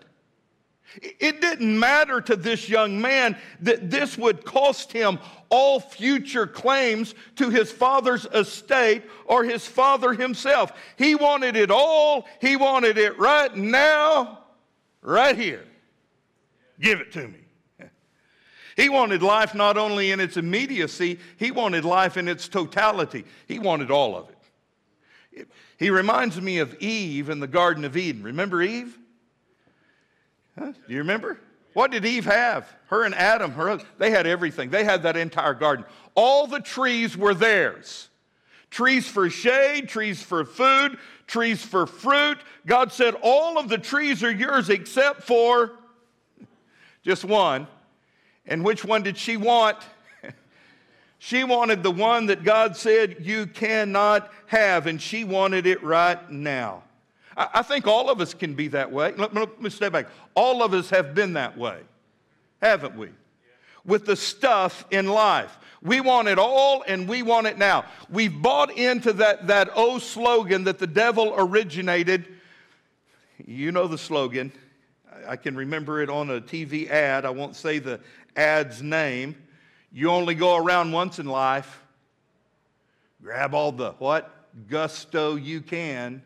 It 1.21 1.43
didn't 1.43 1.79
matter 1.79 2.23
to 2.23 2.35
this 2.35 2.67
young 2.67 2.99
man 2.99 3.37
that 3.61 3.91
this 3.91 4.17
would 4.17 4.47
cost 4.47 4.91
him 4.91 5.19
all 5.51 5.81
future 5.81 6.47
claims 6.47 7.15
to 7.37 7.51
his 7.51 7.71
father's 7.71 8.27
estate 8.27 9.03
or 9.27 9.45
his 9.45 9.67
father 9.67 10.13
himself. 10.13 10.73
He 10.97 11.15
wanted 11.15 11.57
it 11.57 11.71
all, 11.71 12.27
he 12.41 12.57
wanted 12.57 12.99
it 12.99 13.19
right 13.19 13.55
now, 13.55 14.41
right 15.03 15.37
here. 15.37 15.65
Give 16.81 17.01
it 17.01 17.13
to 17.13 17.27
me. 17.27 17.39
He 18.77 18.89
wanted 18.89 19.25
life 19.25 19.57
not 19.57 19.77
only 19.77 20.13
in 20.13 20.21
its 20.21 20.37
immediacy, 20.37 21.19
he 21.37 21.51
wanted 21.51 21.85
life 21.85 22.17
in 22.17 22.29
its 22.29 22.47
totality. 22.47 23.25
He 23.49 23.59
wanted 23.59 23.91
all 23.91 24.17
of 24.17 24.29
it. 24.29 25.49
He 25.79 25.91
reminds 25.91 26.41
me 26.41 26.59
of 26.59 26.75
Eve 26.81 27.29
in 27.29 27.41
the 27.41 27.49
Garden 27.49 27.85
of 27.85 27.97
Eden. 27.97 28.23
Remember 28.23 28.63
Eve? 28.63 28.97
Huh? 30.57 30.73
Do 30.73 30.93
you 30.93 30.99
remember? 30.99 31.41
What 31.79 31.93
did 31.93 32.05
Eve 32.05 32.25
have? 32.25 32.69
Her 32.87 33.05
and 33.05 33.15
Adam, 33.15 33.53
her 33.53 33.79
they 33.99 34.11
had 34.11 34.27
everything. 34.27 34.69
They 34.69 34.83
had 34.83 35.05
that 35.05 35.17
entire 35.17 35.55
garden. 35.55 35.85
All 36.17 36.49
the 36.49 36.59
trees 36.59 37.17
were 37.17 37.35
theirs. 37.35 38.09
Trees 38.69 39.07
for 39.07 39.31
shade, 39.31 39.89
trees 39.89 40.21
for 40.21 40.45
food, 40.45 40.99
trees 41.29 41.65
for 41.65 41.87
fruit. 41.87 42.39
God 42.67 42.91
said, 42.91 43.15
All 43.23 43.59
of 43.59 43.69
the 43.69 43.79
trees 43.79 44.25
are 44.25 44.31
yours 44.33 44.71
except 44.71 45.23
for 45.23 45.71
just 47.05 47.25
one 47.25 47.69
and 48.45 48.65
which 48.65 48.85
one 48.85 49.05
did 49.05 49.17
she 49.17 49.37
want? 49.37 49.77
she 51.21 51.45
wanted 51.45 51.85
the 51.85 51.93
one 51.93 52.27
that 52.27 52.43
God 52.43 52.77
said 52.77 53.19
you 53.21 53.47
cannot 53.47 54.33
have, 54.47 54.89
and 54.89 55.01
she 55.01 55.23
wanted 55.23 55.65
it 55.65 55.81
right 55.85 56.29
now. 56.29 56.83
I, 57.39 57.63
think 57.63 57.87
all 57.87 58.11
of 58.11 58.21
us 58.21 58.35
can 58.35 58.55
be 58.55 58.67
that 58.69 58.91
way. 58.91 59.15
Let, 59.17 59.33
let 59.33 59.63
me 59.63 59.71
step 59.71 59.93
back. 59.93 60.09
All 60.35 60.61
of 60.61 60.75
us 60.75 60.91
have 60.91 61.15
been 61.15 61.35
that 61.35 61.57
way, 61.57 61.79
haven't 62.61 62.97
we? 62.97 63.11
With 63.85 64.07
the 64.07 64.17
stuff 64.17 64.85
in 64.91 65.07
life. 65.07 65.57
We 65.81 66.01
want 66.01 66.27
it 66.27 66.39
all 66.41 66.83
and 66.89 67.09
we 67.09 67.23
want 67.23 67.47
it 67.47 67.57
now. 67.57 67.85
We've 68.11 68.43
bought 68.43 68.77
into 68.77 69.13
that, 69.15 69.47
that 69.47 69.71
old 69.77 70.03
slogan 70.03 70.65
that 70.65 70.81
the 70.81 70.89
devil 70.89 71.33
originated. 71.37 72.27
You 73.47 73.71
know 73.71 73.87
the 73.87 73.99
slogan. 73.99 74.53
I 75.27 75.37
can 75.37 75.55
remember 75.55 76.03
it 76.03 76.11
on 76.11 76.31
a 76.31 76.41
TV 76.41 76.91
ad. 76.91 77.25
I 77.25 77.31
won't 77.31 77.55
say 77.55 77.79
the 77.79 78.01
ad's 78.35 78.83
name. 78.83 79.37
You 79.93 80.11
only 80.11 80.35
go 80.35 80.57
around 80.57 80.91
once 80.91 81.21
in 81.21 81.27
life. 81.27 81.83
Grab 83.23 83.55
all 83.55 83.71
the 83.71 83.93
what? 83.93 84.35
Gusto 84.69 85.37
you 85.37 85.61
can. 85.61 86.23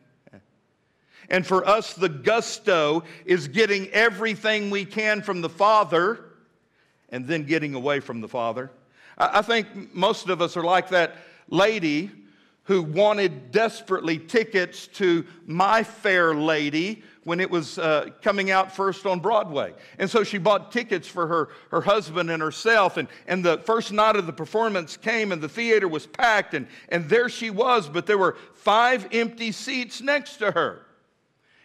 And 1.33 1.47
for 1.47 1.67
us, 1.67 1.95
the 1.95 2.11
gusto 2.11 3.05
is 3.25 3.49
getting 3.49 3.89
everything 3.89 4.69
we 4.69 4.85
can 4.85 5.23
from 5.23 5.41
the 5.41 5.49
Father 5.49 6.27
and 7.09 7.27
then 7.27 7.45
getting 7.45 7.75
away 7.75 8.01
from 8.01 8.21
the 8.21 8.29
Father. 8.29 8.71
I 9.17 9.41
think 9.41 9.95
most 9.95 10.29
of 10.29 10.43
us 10.43 10.59
are 10.59 10.63
like 10.63 10.91
that 10.91 11.17
lady 11.49 12.11
who 12.65 12.83
wanted 12.83 13.51
desperately 13.51 14.19
tickets 14.19 14.87
to 14.89 15.25
My 15.47 15.83
Fair 15.83 16.35
Lady 16.35 17.03
when 17.25 17.41
it 17.41 17.51
was 17.51 17.79
uh, 17.79 18.11
coming 18.21 18.51
out 18.51 18.71
first 18.75 19.07
on 19.07 19.21
Broadway. 19.21 19.73
And 19.99 20.11
so 20.11 20.25
she 20.25 20.37
bought 20.39 20.71
tickets 20.71 21.09
for 21.09 21.27
her, 21.27 21.49
her 21.71 21.81
husband 21.81 22.31
and 22.31 22.43
herself. 22.43 22.99
And, 22.99 23.09
and 23.27 23.45
the 23.45 23.59
first 23.59 23.91
night 23.91 24.17
of 24.17 24.27
the 24.27 24.33
performance 24.33 24.99
came, 24.99 25.33
and 25.33 25.41
the 25.41 25.49
theater 25.49 25.89
was 25.89 26.07
packed, 26.07 26.53
and, 26.53 26.67
and 26.91 27.09
there 27.09 27.29
she 27.29 27.49
was, 27.49 27.89
but 27.89 28.07
there 28.07 28.19
were 28.19 28.37
five 28.55 29.09
empty 29.13 29.51
seats 29.51 30.03
next 30.03 30.37
to 30.37 30.51
her. 30.51 30.85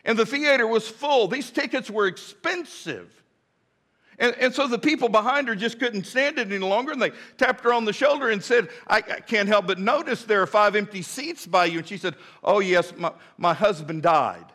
And 0.08 0.18
the 0.18 0.26
theater 0.26 0.66
was 0.66 0.88
full. 0.88 1.28
These 1.28 1.52
tickets 1.52 1.92
were 1.92 2.08
expensive. 2.08 3.12
And, 4.18 4.34
and, 4.40 4.56
so 4.56 4.66
the 4.66 4.80
people 4.80 5.10
behind 5.10 5.48
her 5.48 5.56
just 5.56 5.78
couldn't 5.78 6.06
stand 6.06 6.40
it 6.40 6.48
any 6.48 6.58
longer, 6.58 6.92
and 6.92 7.00
they 7.00 7.12
tapped 7.38 7.64
her 7.66 7.72
on 7.72 7.86
the 7.86 7.94
shoulder 7.94 8.30
and 8.30 8.44
said, 8.44 8.70
I, 8.88 8.98
I, 8.98 9.20
can't 9.20 9.48
help 9.48 9.68
but 9.68 9.78
notice 9.78 10.24
there 10.24 10.42
are 10.42 10.48
five 10.48 10.76
empty 10.76 11.04
seats 11.04 11.46
by 11.46 11.66
you. 11.66 11.80
And 11.80 11.88
she 11.88 11.98
said, 11.98 12.16
Oh, 12.44 12.60
yes, 12.60 12.94
my, 12.98 13.12
my 13.38 13.54
husband 13.54 14.02
died. 14.02 14.46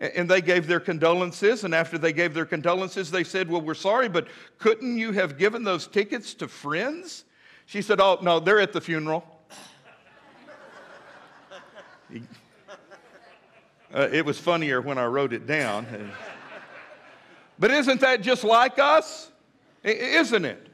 And 0.00 0.28
they 0.28 0.40
gave 0.40 0.66
their 0.66 0.80
condolences. 0.80 1.62
And 1.62 1.72
after 1.72 1.98
they 1.98 2.12
gave 2.12 2.34
their 2.34 2.46
condolences, 2.46 3.12
they 3.12 3.22
said, 3.22 3.48
Well, 3.48 3.60
we're 3.60 3.74
sorry, 3.74 4.08
but 4.08 4.26
couldn't 4.58 4.98
you 4.98 5.12
have 5.12 5.38
given 5.38 5.62
those 5.62 5.86
tickets 5.86 6.34
to 6.34 6.48
friends? 6.48 7.24
She 7.66 7.80
said, 7.80 8.00
Oh, 8.00 8.18
no, 8.22 8.40
they're 8.40 8.60
at 8.60 8.72
the 8.72 8.80
funeral. 8.80 9.24
Uh, 13.94 14.08
it 14.10 14.24
was 14.24 14.38
funnier 14.38 14.80
when 14.80 14.96
I 14.96 15.04
wrote 15.04 15.32
it 15.34 15.46
down. 15.46 15.86
but 17.58 17.70
isn't 17.70 18.00
that 18.00 18.22
just 18.22 18.42
like 18.42 18.78
us? 18.78 19.30
Isn't 19.84 20.44
it? 20.44 20.68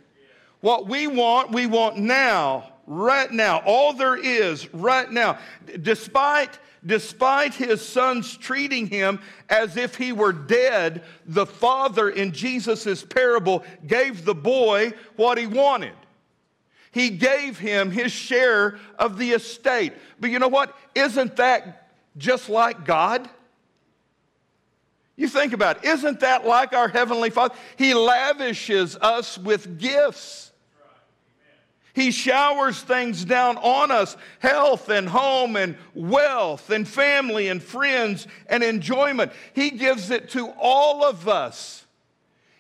What 0.60 0.86
we 0.86 1.06
want, 1.06 1.52
we 1.52 1.66
want 1.66 1.96
now, 1.98 2.72
right 2.86 3.30
now. 3.30 3.62
All 3.64 3.92
there 3.92 4.16
is 4.16 4.72
right 4.72 5.10
now. 5.10 5.38
Despite, 5.82 6.58
despite 6.86 7.54
his 7.54 7.84
sons 7.84 8.36
treating 8.36 8.86
him 8.86 9.20
as 9.48 9.76
if 9.76 9.96
he 9.96 10.12
were 10.12 10.32
dead, 10.32 11.02
the 11.26 11.46
father 11.46 12.10
in 12.10 12.32
Jesus' 12.32 13.04
parable 13.04 13.64
gave 13.86 14.24
the 14.24 14.34
boy 14.34 14.92
what 15.16 15.38
he 15.38 15.46
wanted. 15.46 15.94
He 16.92 17.10
gave 17.10 17.58
him 17.58 17.90
his 17.90 18.12
share 18.12 18.78
of 18.98 19.18
the 19.18 19.32
estate. 19.32 19.92
But 20.20 20.30
you 20.30 20.38
know 20.38 20.48
what? 20.48 20.76
Isn't 20.94 21.36
that 21.36 21.87
just 22.18 22.48
like 22.48 22.84
God? 22.84 23.28
You 25.16 25.28
think 25.28 25.52
about 25.52 25.78
it. 25.78 25.88
Isn't 25.88 26.20
that 26.20 26.46
like 26.46 26.72
our 26.72 26.88
Heavenly 26.88 27.30
Father? 27.30 27.54
He 27.76 27.94
lavishes 27.94 28.96
us 28.96 29.36
with 29.36 29.78
gifts. 29.78 30.52
He 31.92 32.12
showers 32.12 32.80
things 32.80 33.24
down 33.24 33.56
on 33.56 33.90
us 33.90 34.16
health 34.38 34.88
and 34.88 35.08
home 35.08 35.56
and 35.56 35.76
wealth 35.94 36.70
and 36.70 36.86
family 36.86 37.48
and 37.48 37.60
friends 37.60 38.28
and 38.46 38.62
enjoyment. 38.62 39.32
He 39.52 39.70
gives 39.70 40.10
it 40.12 40.30
to 40.30 40.54
all 40.60 41.04
of 41.04 41.26
us, 41.26 41.84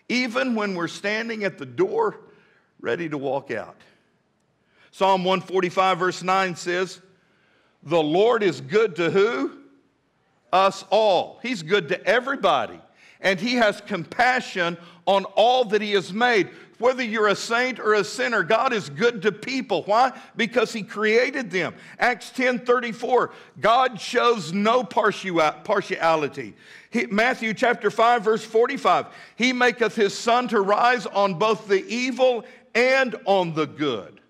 even 0.08 0.56
when 0.56 0.74
we're 0.74 0.88
standing 0.88 1.44
at 1.44 1.58
the 1.58 1.66
door 1.66 2.18
ready 2.80 3.08
to 3.08 3.16
walk 3.16 3.52
out. 3.52 3.76
Psalm 4.90 5.22
145, 5.22 5.98
verse 5.98 6.22
9 6.24 6.56
says, 6.56 7.00
the 7.88 8.02
Lord 8.02 8.42
is 8.42 8.60
good 8.60 8.96
to 8.96 9.10
who? 9.10 9.52
Us 10.52 10.84
all. 10.90 11.38
He's 11.42 11.62
good 11.62 11.88
to 11.88 12.06
everybody. 12.06 12.80
And 13.20 13.40
He 13.40 13.54
has 13.54 13.80
compassion 13.80 14.76
on 15.06 15.24
all 15.24 15.64
that 15.66 15.82
He 15.82 15.92
has 15.92 16.12
made. 16.12 16.50
Whether 16.78 17.02
you're 17.02 17.28
a 17.28 17.34
saint 17.34 17.80
or 17.80 17.94
a 17.94 18.04
sinner, 18.04 18.44
God 18.44 18.72
is 18.72 18.88
good 18.88 19.22
to 19.22 19.32
people. 19.32 19.82
Why? 19.82 20.12
Because 20.36 20.72
He 20.72 20.82
created 20.82 21.50
them. 21.50 21.74
Acts 21.98 22.30
10 22.30 22.60
34, 22.60 23.32
God 23.60 24.00
shows 24.00 24.52
no 24.52 24.84
partiality. 24.84 26.54
He, 26.90 27.06
Matthew 27.06 27.52
chapter 27.52 27.90
5, 27.90 28.22
verse 28.22 28.44
45, 28.44 29.06
He 29.36 29.52
maketh 29.52 29.96
His 29.96 30.16
sun 30.16 30.48
to 30.48 30.60
rise 30.60 31.06
on 31.06 31.34
both 31.34 31.66
the 31.66 31.84
evil 31.86 32.44
and 32.74 33.16
on 33.24 33.54
the 33.54 33.66
good. 33.66 34.20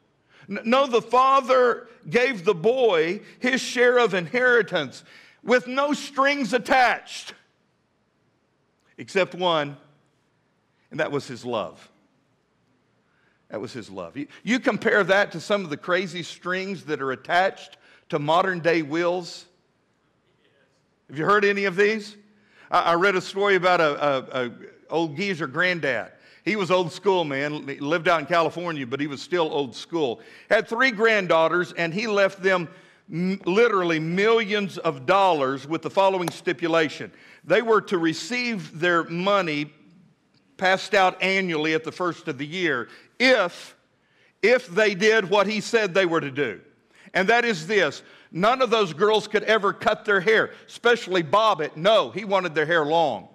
No, 0.48 0.86
the 0.86 1.02
father 1.02 1.88
gave 2.10 2.44
the 2.44 2.54
boy 2.54 3.20
his 3.38 3.60
share 3.60 3.98
of 3.98 4.14
inheritance 4.14 5.04
with 5.42 5.66
no 5.66 5.92
strings 5.92 6.52
attached, 6.52 7.34
except 8.96 9.34
one, 9.34 9.76
and 10.90 11.00
that 11.00 11.12
was 11.12 11.26
his 11.26 11.44
love. 11.44 11.90
That 13.50 13.60
was 13.60 13.72
his 13.72 13.88
love. 13.88 14.16
You, 14.42 14.60
compare 14.60 15.02
that 15.04 15.32
to 15.32 15.40
some 15.40 15.64
of 15.64 15.70
the 15.70 15.76
crazy 15.76 16.22
strings 16.22 16.84
that 16.84 17.00
are 17.00 17.12
attached 17.12 17.78
to 18.10 18.18
modern 18.18 18.60
day 18.60 18.82
wills. 18.82 19.46
Have 21.08 21.18
you 21.18 21.24
heard 21.24 21.44
any 21.44 21.64
of 21.64 21.74
these? 21.74 22.16
I, 22.70 22.80
I 22.80 22.94
read 22.94 23.16
a 23.16 23.22
story 23.22 23.54
about 23.54 23.80
a, 23.80 24.06
a, 24.06 24.44
a 24.44 24.52
old 24.90 25.16
geezer 25.16 25.46
granddad 25.46 26.12
he 26.44 26.56
was 26.56 26.70
old 26.70 26.92
school, 26.92 27.24
man. 27.24 27.66
He 27.66 27.78
lived 27.78 28.08
out 28.08 28.20
in 28.20 28.26
California, 28.26 28.86
but 28.86 29.00
he 29.00 29.06
was 29.06 29.20
still 29.20 29.52
old 29.52 29.74
school. 29.74 30.20
Had 30.48 30.68
three 30.68 30.90
granddaughters, 30.90 31.72
and 31.72 31.92
he 31.92 32.06
left 32.06 32.42
them 32.42 32.68
literally 33.08 33.98
millions 33.98 34.78
of 34.78 35.06
dollars 35.06 35.66
with 35.66 35.82
the 35.82 35.90
following 35.90 36.28
stipulation. 36.30 37.10
They 37.44 37.62
were 37.62 37.80
to 37.82 37.98
receive 37.98 38.78
their 38.78 39.04
money 39.04 39.72
passed 40.58 40.92
out 40.92 41.22
annually 41.22 41.72
at 41.72 41.84
the 41.84 41.92
first 41.92 42.28
of 42.28 42.36
the 42.36 42.46
year 42.46 42.88
if 43.18 43.76
if 44.42 44.66
they 44.68 44.94
did 44.94 45.30
what 45.30 45.46
he 45.46 45.60
said 45.60 45.94
they 45.94 46.06
were 46.06 46.20
to 46.20 46.30
do. 46.30 46.60
And 47.14 47.28
that 47.28 47.44
is 47.44 47.66
this. 47.66 48.02
None 48.30 48.60
of 48.60 48.70
those 48.70 48.92
girls 48.92 49.26
could 49.26 49.44
ever 49.44 49.72
cut 49.72 50.04
their 50.04 50.20
hair 50.20 50.50
especially 50.66 51.22
bob 51.22 51.60
it 51.60 51.76
no 51.76 52.10
he 52.10 52.24
wanted 52.24 52.54
their 52.54 52.66
hair 52.66 52.84
long. 52.84 53.28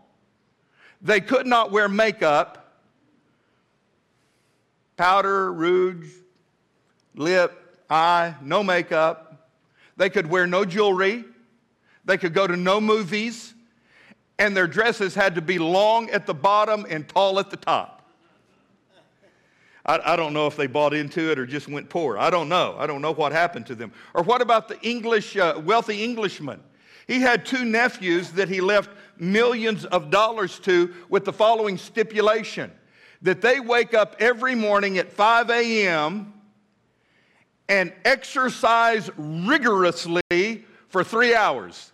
They 1.01 1.21
could 1.21 1.47
not 1.47 1.71
wear 1.71 1.89
makeup 1.89 2.62
powder, 5.03 5.51
rouge, 5.51 6.13
lip, 7.13 7.77
eye, 7.89 8.33
no 8.41 8.63
makeup. 8.63 9.49
They 9.97 10.09
could 10.09 10.29
wear 10.29 10.47
no 10.47 10.63
jewelry. 10.63 11.25
They 12.05 12.17
could 12.17 12.33
go 12.33 12.47
to 12.47 12.55
no 12.55 12.79
movies. 12.79 13.53
And 14.39 14.55
their 14.55 14.65
dresses 14.65 15.13
had 15.13 15.35
to 15.35 15.41
be 15.41 15.59
long 15.59 16.09
at 16.11 16.25
the 16.25 16.33
bottom 16.33 16.85
and 16.89 17.05
tall 17.05 17.37
at 17.39 17.49
the 17.49 17.57
top. 17.57 18.09
I, 19.85 19.99
I, 20.13 20.15
don't 20.15 20.31
know 20.31 20.47
if 20.47 20.55
they 20.55 20.67
bought 20.67 20.93
into 20.93 21.29
it 21.29 21.37
or 21.37 21.45
just 21.45 21.67
went 21.67 21.89
poor. 21.89 22.17
I 22.17 22.29
don't 22.29 22.47
know. 22.47 22.77
I 22.79 22.87
don't 22.87 23.01
know 23.01 23.13
what 23.13 23.33
happened 23.33 23.65
to 23.65 23.75
them. 23.75 23.91
Or 24.13 24.23
what 24.23 24.41
about 24.41 24.69
the 24.69 24.79
English, 24.83 25.35
uh, 25.35 25.61
wealthy 25.65 26.01
Englishman? 26.01 26.61
He 27.07 27.19
had 27.19 27.45
two 27.45 27.65
nephews 27.65 28.31
that 28.31 28.47
he 28.47 28.61
left 28.61 28.89
millions 29.17 29.83
of 29.83 30.09
dollars 30.09 30.59
to 30.59 30.93
with 31.09 31.25
the 31.25 31.33
following 31.33 31.77
stipulation 31.77 32.71
that 33.23 33.41
they 33.41 33.59
wake 33.59 33.93
up 33.93 34.15
every 34.19 34.53
morning 34.53 34.97
at 34.97 35.11
5 35.11 35.49
a.m. 35.49 36.33
and 37.67 37.91
exercise 38.05 39.09
rigorously 39.17 40.65
for 40.89 41.03
three 41.03 41.33
hours. 41.33 41.91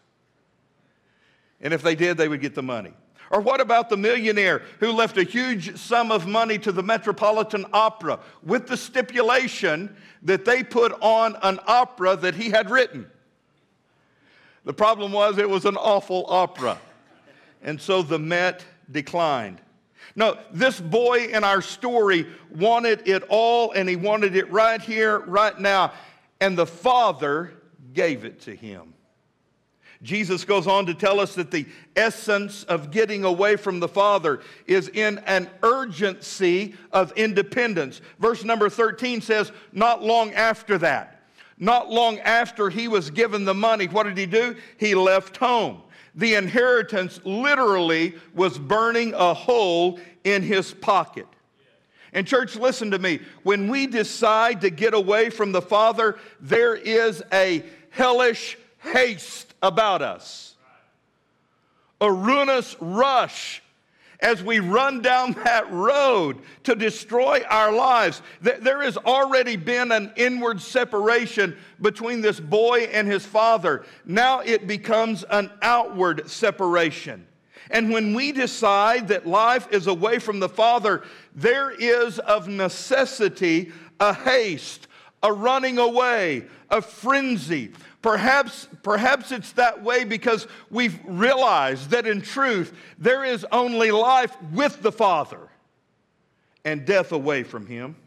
And 1.61 1.73
if 1.73 1.81
they 1.81 1.95
did, 1.95 2.17
they 2.17 2.27
would 2.27 2.41
get 2.41 2.55
the 2.55 2.63
money. 2.63 2.93
Or 3.31 3.41
what 3.41 3.61
about 3.61 3.89
the 3.89 3.97
millionaire 3.97 4.63
who 4.79 4.91
left 4.91 5.17
a 5.17 5.23
huge 5.23 5.77
sum 5.77 6.11
of 6.11 6.25
money 6.25 6.57
to 6.59 6.71
the 6.71 6.81
Metropolitan 6.81 7.65
Opera 7.73 8.19
with 8.43 8.67
the 8.67 8.75
stipulation 8.75 9.95
that 10.23 10.45
they 10.45 10.63
put 10.63 10.93
on 10.99 11.37
an 11.43 11.59
opera 11.67 12.15
that 12.15 12.33
he 12.33 12.49
had 12.49 12.71
written? 12.71 13.05
The 14.65 14.73
problem 14.73 15.11
was 15.11 15.37
it 15.37 15.49
was 15.49 15.65
an 15.65 15.77
awful 15.77 16.25
opera. 16.27 16.79
And 17.61 17.79
so 17.79 18.01
the 18.01 18.17
Met 18.17 18.65
declined. 18.91 19.61
No, 20.15 20.37
this 20.51 20.79
boy 20.79 21.27
in 21.27 21.43
our 21.43 21.61
story 21.61 22.27
wanted 22.49 23.07
it 23.07 23.23
all 23.29 23.71
and 23.71 23.87
he 23.87 23.95
wanted 23.95 24.35
it 24.35 24.51
right 24.51 24.81
here, 24.81 25.19
right 25.19 25.57
now. 25.59 25.93
And 26.41 26.57
the 26.57 26.65
Father 26.65 27.53
gave 27.93 28.25
it 28.25 28.41
to 28.41 28.55
him. 28.55 28.93
Jesus 30.01 30.45
goes 30.45 30.65
on 30.65 30.85
to 30.85 30.93
tell 30.93 31.19
us 31.19 31.35
that 31.35 31.51
the 31.51 31.65
essence 31.95 32.63
of 32.63 32.89
getting 32.89 33.25
away 33.25 33.57
from 33.57 33.81
the 33.81 33.87
Father 33.87 34.39
is 34.65 34.87
in 34.89 35.17
an 35.19 35.49
urgency 35.61 36.75
of 36.93 37.11
independence. 37.13 37.99
Verse 38.17 38.45
number 38.45 38.69
13 38.69 39.19
says, 39.19 39.51
Not 39.73 40.01
long 40.01 40.31
after 40.33 40.77
that, 40.77 41.23
not 41.57 41.89
long 41.89 42.19
after 42.19 42.69
he 42.69 42.87
was 42.87 43.09
given 43.09 43.43
the 43.43 43.53
money, 43.53 43.87
what 43.87 44.03
did 44.03 44.17
he 44.17 44.25
do? 44.25 44.55
He 44.77 44.95
left 44.95 45.35
home 45.35 45.81
the 46.19 46.35
inheritance 46.35 47.19
literally 47.23 48.13
was 48.33 48.57
burning 48.57 49.13
a 49.13 49.33
hole 49.33 49.99
in 50.23 50.43
his 50.43 50.73
pocket. 50.73 51.25
And, 52.11 52.27
church, 52.27 52.55
listen 52.55 52.91
to 52.91 52.99
me. 52.99 53.21
When 53.43 53.69
we 53.69 53.87
decide 53.87 54.61
to 54.61 54.69
get 54.69 54.93
away 54.93 55.29
from 55.29 55.51
the 55.51 55.61
Father, 55.61 56.17
there 56.41 56.75
is 56.75 57.23
a 57.31 57.63
hellish 57.89 58.57
haste 58.79 59.53
about 59.61 60.01
us, 60.01 60.55
a 62.01 62.11
ruinous 62.11 62.75
rush 62.81 63.61
as 64.21 64.43
we 64.43 64.59
run 64.59 65.01
down 65.01 65.31
that 65.45 65.71
road 65.71 66.39
to 66.63 66.75
destroy 66.75 67.41
our 67.49 67.71
lives. 67.71 68.21
There 68.41 68.81
has 68.81 68.97
already 68.97 69.55
been 69.55 69.91
an 69.91 70.11
inward 70.15 70.61
separation 70.61 71.57
between 71.81 72.21
this 72.21 72.39
boy 72.39 72.89
and 72.91 73.07
his 73.07 73.25
father. 73.25 73.85
Now 74.05 74.41
it 74.41 74.67
becomes 74.67 75.23
an 75.29 75.51
outward 75.61 76.29
separation. 76.29 77.25
And 77.71 77.91
when 77.91 78.13
we 78.13 78.31
decide 78.31 79.07
that 79.09 79.27
life 79.27 79.71
is 79.71 79.87
away 79.87 80.19
from 80.19 80.39
the 80.39 80.49
Father, 80.49 81.03
there 81.35 81.69
is 81.69 82.17
of 82.19 82.47
necessity 82.47 83.71
a 83.99 84.13
haste, 84.13 84.87
a 85.21 85.31
running 85.31 85.77
away, 85.77 86.45
a 86.69 86.81
frenzy. 86.81 87.71
Perhaps, 88.01 88.69
perhaps 88.81 89.31
it's 89.31 89.51
that 89.53 89.83
way 89.83 90.05
because 90.05 90.47
we've 90.69 90.97
realized 91.05 91.89
that 91.89 92.07
in 92.07 92.21
truth 92.21 92.73
there 92.97 93.25
is 93.25 93.45
only 93.51 93.91
life 93.91 94.35
with 94.53 94.81
the 94.81 94.91
Father 94.91 95.49
and 96.63 96.85
death 96.85 97.11
away 97.11 97.43
from 97.43 97.67
Him. 97.67 97.97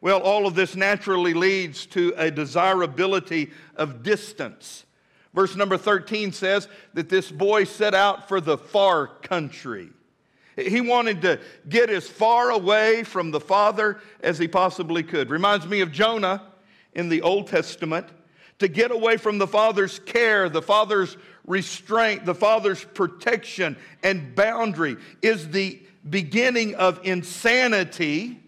Well, 0.00 0.20
all 0.20 0.46
of 0.46 0.54
this 0.54 0.74
naturally 0.74 1.34
leads 1.34 1.84
to 1.86 2.14
a 2.16 2.30
desirability 2.30 3.50
of 3.76 4.02
distance. 4.02 4.86
Verse 5.34 5.54
number 5.54 5.76
13 5.76 6.32
says 6.32 6.68
that 6.94 7.10
this 7.10 7.30
boy 7.30 7.64
set 7.64 7.94
out 7.94 8.26
for 8.26 8.40
the 8.40 8.56
far 8.56 9.06
country. 9.06 9.90
He 10.56 10.80
wanted 10.80 11.22
to 11.22 11.40
get 11.68 11.90
as 11.90 12.08
far 12.08 12.50
away 12.50 13.04
from 13.04 13.30
the 13.30 13.40
Father 13.40 14.00
as 14.22 14.38
he 14.38 14.48
possibly 14.48 15.02
could. 15.02 15.30
Reminds 15.30 15.66
me 15.66 15.82
of 15.82 15.92
Jonah 15.92 16.42
in 16.94 17.10
the 17.10 17.22
Old 17.22 17.46
Testament 17.46 18.06
to 18.60 18.68
get 18.68 18.90
away 18.90 19.16
from 19.16 19.38
the 19.38 19.46
Father's 19.46 19.98
care, 20.00 20.48
the 20.48 20.62
Father's 20.62 21.16
restraint, 21.46 22.24
the 22.24 22.34
Father's 22.34 22.84
protection 22.84 23.76
and 24.02 24.34
boundary 24.34 24.96
is 25.22 25.48
the 25.48 25.80
beginning 26.08 26.74
of 26.76 27.00
insanity 27.02 28.38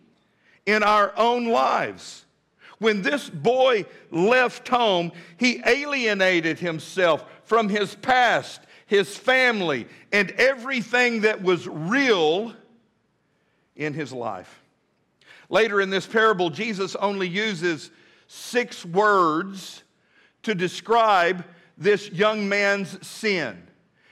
in 0.64 0.82
our 0.82 1.12
own 1.16 1.46
lives. 1.48 2.24
When 2.78 3.02
this 3.02 3.28
boy 3.28 3.86
left 4.10 4.68
home, 4.68 5.12
he 5.38 5.62
alienated 5.64 6.58
himself 6.58 7.24
from 7.44 7.68
his 7.68 7.94
past, 7.94 8.60
his 8.86 9.16
family, 9.16 9.86
and 10.12 10.30
everything 10.32 11.22
that 11.22 11.42
was 11.42 11.66
real 11.66 12.52
in 13.76 13.94
his 13.94 14.12
life. 14.12 14.62
Later 15.48 15.80
in 15.80 15.90
this 15.90 16.06
parable, 16.06 16.50
Jesus 16.50 16.96
only 16.96 17.28
uses 17.28 17.90
six 18.26 18.84
words 18.84 19.82
to 20.42 20.54
describe 20.54 21.44
this 21.78 22.10
young 22.10 22.48
man's 22.48 23.04
sin. 23.06 23.66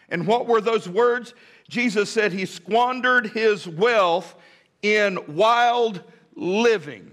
And 0.09 0.27
what 0.27 0.47
were 0.47 0.61
those 0.61 0.89
words? 0.89 1.35
Jesus 1.69 2.11
said 2.11 2.33
he 2.33 2.47
squandered 2.47 3.29
his 3.29 3.67
wealth 3.67 4.35
in 4.83 5.19
wild 5.29 6.03
living. 6.35 7.13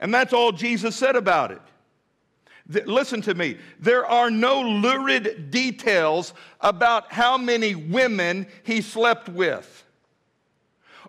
And 0.00 0.12
that's 0.12 0.32
all 0.32 0.52
Jesus 0.52 0.96
said 0.96 1.16
about 1.16 1.52
it. 1.52 2.86
listen 2.86 3.20
to 3.22 3.34
me. 3.34 3.56
There 3.80 4.06
are 4.06 4.30
no 4.30 4.60
lurid 4.60 5.50
details 5.50 6.34
about 6.60 7.12
how 7.12 7.38
many 7.38 7.74
women 7.74 8.46
he 8.62 8.80
slept 8.80 9.28
with, 9.28 9.84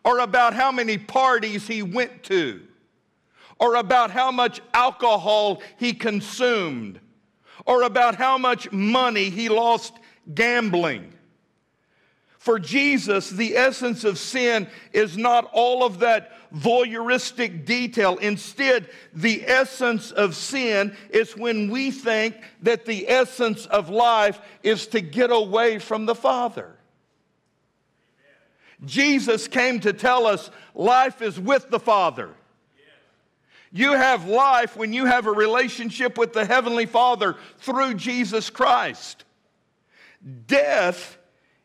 or 0.03 0.19
about 0.19 0.53
how 0.53 0.71
many 0.71 0.97
parties 0.97 1.67
he 1.67 1.83
went 1.83 2.23
to, 2.23 2.61
or 3.59 3.75
about 3.75 4.11
how 4.11 4.31
much 4.31 4.61
alcohol 4.73 5.61
he 5.77 5.93
consumed, 5.93 6.99
or 7.65 7.83
about 7.83 8.15
how 8.15 8.37
much 8.37 8.71
money 8.71 9.29
he 9.29 9.49
lost 9.49 9.93
gambling. 10.33 11.13
For 12.37 12.57
Jesus, 12.57 13.29
the 13.29 13.57
essence 13.57 14.05
of 14.05 14.17
sin 14.17 14.69
is 14.93 15.17
not 15.17 15.49
all 15.51 15.83
of 15.83 15.99
that 15.99 16.31
voyeuristic 16.55 17.65
detail. 17.65 18.15
Instead, 18.17 18.89
the 19.13 19.43
essence 19.45 20.11
of 20.11 20.35
sin 20.35 20.95
is 21.09 21.35
when 21.35 21.69
we 21.69 21.91
think 21.91 22.37
that 22.61 22.85
the 22.85 23.09
essence 23.09 23.65
of 23.65 23.89
life 23.89 24.39
is 24.63 24.87
to 24.87 25.01
get 25.01 25.31
away 25.31 25.79
from 25.79 26.05
the 26.05 26.15
Father. 26.15 26.75
Jesus 28.85 29.49
came 29.49 29.81
to 29.81 29.91
tell 29.91 30.25
us 30.25 30.49
life 30.73 31.21
is 31.21 31.37
with 31.37 31.69
the 31.69 31.79
Father. 31.79 32.33
You 33.71 33.93
have 33.93 34.27
life 34.27 34.75
when 34.75 34.93
you 34.93 35.05
have 35.05 35.27
a 35.27 35.31
relationship 35.31 36.17
with 36.17 36.33
the 36.33 36.45
Heavenly 36.45 36.85
Father 36.85 37.35
through 37.59 37.95
Jesus 37.95 38.49
Christ. 38.49 39.25
Death 40.47 41.17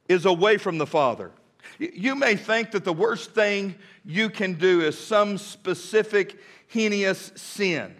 is 0.08 0.26
away 0.26 0.58
from 0.58 0.78
the 0.78 0.86
Father. 0.86 1.32
You 1.78 2.14
may 2.14 2.36
think 2.36 2.72
that 2.72 2.84
the 2.84 2.92
worst 2.92 3.34
thing 3.34 3.74
you 4.04 4.30
can 4.30 4.54
do 4.54 4.82
is 4.82 4.98
some 4.98 5.38
specific 5.38 6.38
heinous 6.68 7.32
sin. 7.36 7.94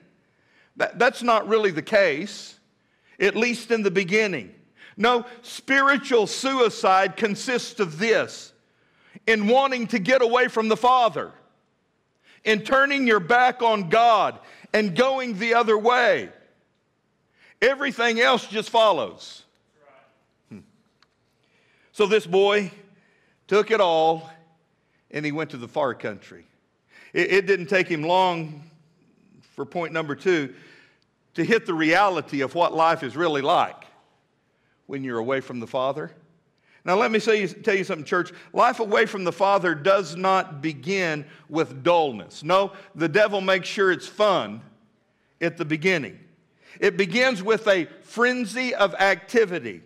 that's 0.77 1.23
not 1.23 1.49
really 1.49 1.71
the 1.71 1.83
case, 1.83 2.59
at 3.21 3.37
least 3.37 3.71
in 3.71 3.83
the 3.83 3.91
beginning. 3.91 4.55
No, 4.97 5.25
spiritual 5.43 6.27
suicide 6.27 7.17
consists 7.17 7.81
of 7.81 7.99
this 7.99 8.53
in 9.27 9.47
wanting 9.47 9.87
to 9.89 9.99
get 9.99 10.23
away 10.23 10.49
from 10.49 10.69
the 10.69 10.77
Father, 10.77 11.33
in 12.45 12.61
turning 12.61 13.07
your 13.07 13.21
back 13.21 13.63
on 13.63 13.89
God 13.89 14.39
and 14.73 14.95
going 14.95 15.39
the 15.39 15.55
other 15.55 15.79
way. 15.79 16.29
Everything 17.63 18.21
else 18.21 18.47
just 18.47 18.71
follows. 18.71 19.43
Hmm. 20.51 20.61
So 21.93 22.07
this 22.07 22.27
boy 22.27 22.71
took 23.47 23.71
it 23.71 23.81
all 23.81 24.31
and 25.11 25.25
he 25.25 25.33
went 25.33 25.51
to 25.51 25.57
the 25.57 25.69
far 25.69 25.95
country. 25.95 26.45
It, 27.13 27.33
it 27.33 27.47
didn't 27.47 27.67
take 27.67 27.89
him 27.89 28.03
long 28.03 28.63
for 29.55 29.65
point 29.65 29.93
number 29.93 30.15
two 30.15 30.55
to 31.35 31.45
hit 31.45 31.67
the 31.67 31.75
reality 31.75 32.43
of 32.43 32.55
what 32.55 32.75
life 32.75 33.03
is 33.03 33.17
really 33.17 33.43
like 33.43 33.85
when 34.87 35.03
you're 35.03 35.19
away 35.19 35.41
from 35.41 35.61
the 35.61 35.67
Father. 35.67 36.11
Now, 36.85 36.97
let 36.97 37.11
me 37.11 37.19
tell 37.19 37.35
you 37.35 37.85
something, 37.85 38.05
church. 38.05 38.31
Life 38.53 38.79
away 38.79 39.07
from 39.07 39.25
the 39.25 39.33
Father 39.33 39.75
does 39.75 40.17
not 40.17 40.61
begin 40.61 41.25
with 41.49 41.83
dullness. 41.83 42.43
No, 42.43 42.73
the 42.95 43.09
devil 43.09 43.41
makes 43.41 43.69
sure 43.69 43.91
it's 43.91 44.07
fun 44.07 44.61
at 45.41 45.57
the 45.57 45.65
beginning. 45.65 46.19
It 46.81 46.97
begins 46.97 47.43
with 47.43 47.67
a 47.69 47.87
frenzy 48.03 48.75
of 48.75 48.95
activity. 48.97 49.81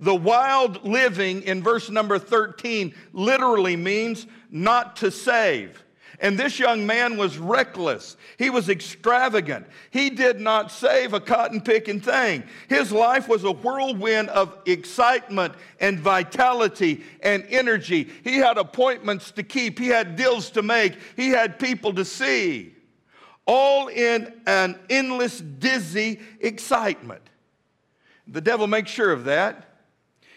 The 0.00 0.14
wild 0.14 0.84
living 0.84 1.42
in 1.42 1.62
verse 1.62 1.88
number 1.90 2.18
13 2.18 2.94
literally 3.12 3.76
means 3.76 4.26
not 4.50 4.96
to 4.96 5.10
save. 5.10 5.84
And 6.22 6.38
this 6.38 6.58
young 6.58 6.86
man 6.86 7.16
was 7.16 7.38
reckless. 7.38 8.18
He 8.36 8.50
was 8.50 8.68
extravagant. 8.68 9.66
He 9.90 10.10
did 10.10 10.38
not 10.38 10.70
save 10.70 11.14
a 11.14 11.20
cotton 11.20 11.62
picking 11.62 12.00
thing. 12.00 12.44
His 12.68 12.92
life 12.92 13.26
was 13.26 13.44
a 13.44 13.52
whirlwind 13.52 14.28
of 14.28 14.54
excitement 14.66 15.54
and 15.80 15.98
vitality 15.98 17.02
and 17.22 17.46
energy. 17.48 18.10
He 18.22 18.36
had 18.36 18.58
appointments 18.58 19.30
to 19.32 19.42
keep, 19.42 19.78
he 19.78 19.88
had 19.88 20.16
deals 20.16 20.50
to 20.50 20.62
make, 20.62 20.96
he 21.16 21.30
had 21.30 21.58
people 21.58 21.94
to 21.94 22.04
see, 22.04 22.74
all 23.46 23.88
in 23.88 24.30
an 24.46 24.78
endless, 24.90 25.40
dizzy 25.40 26.20
excitement. 26.40 27.22
The 28.28 28.42
devil 28.42 28.66
makes 28.66 28.90
sure 28.90 29.10
of 29.10 29.24
that. 29.24 29.68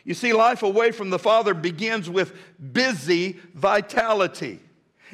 You 0.06 0.13
see, 0.13 0.32
life 0.32 0.63
away 0.63 0.91
from 0.91 1.10
the 1.10 1.19
Father 1.19 1.54
begins 1.54 2.10
with 2.10 2.34
busy 2.72 3.38
vitality. 3.54 4.60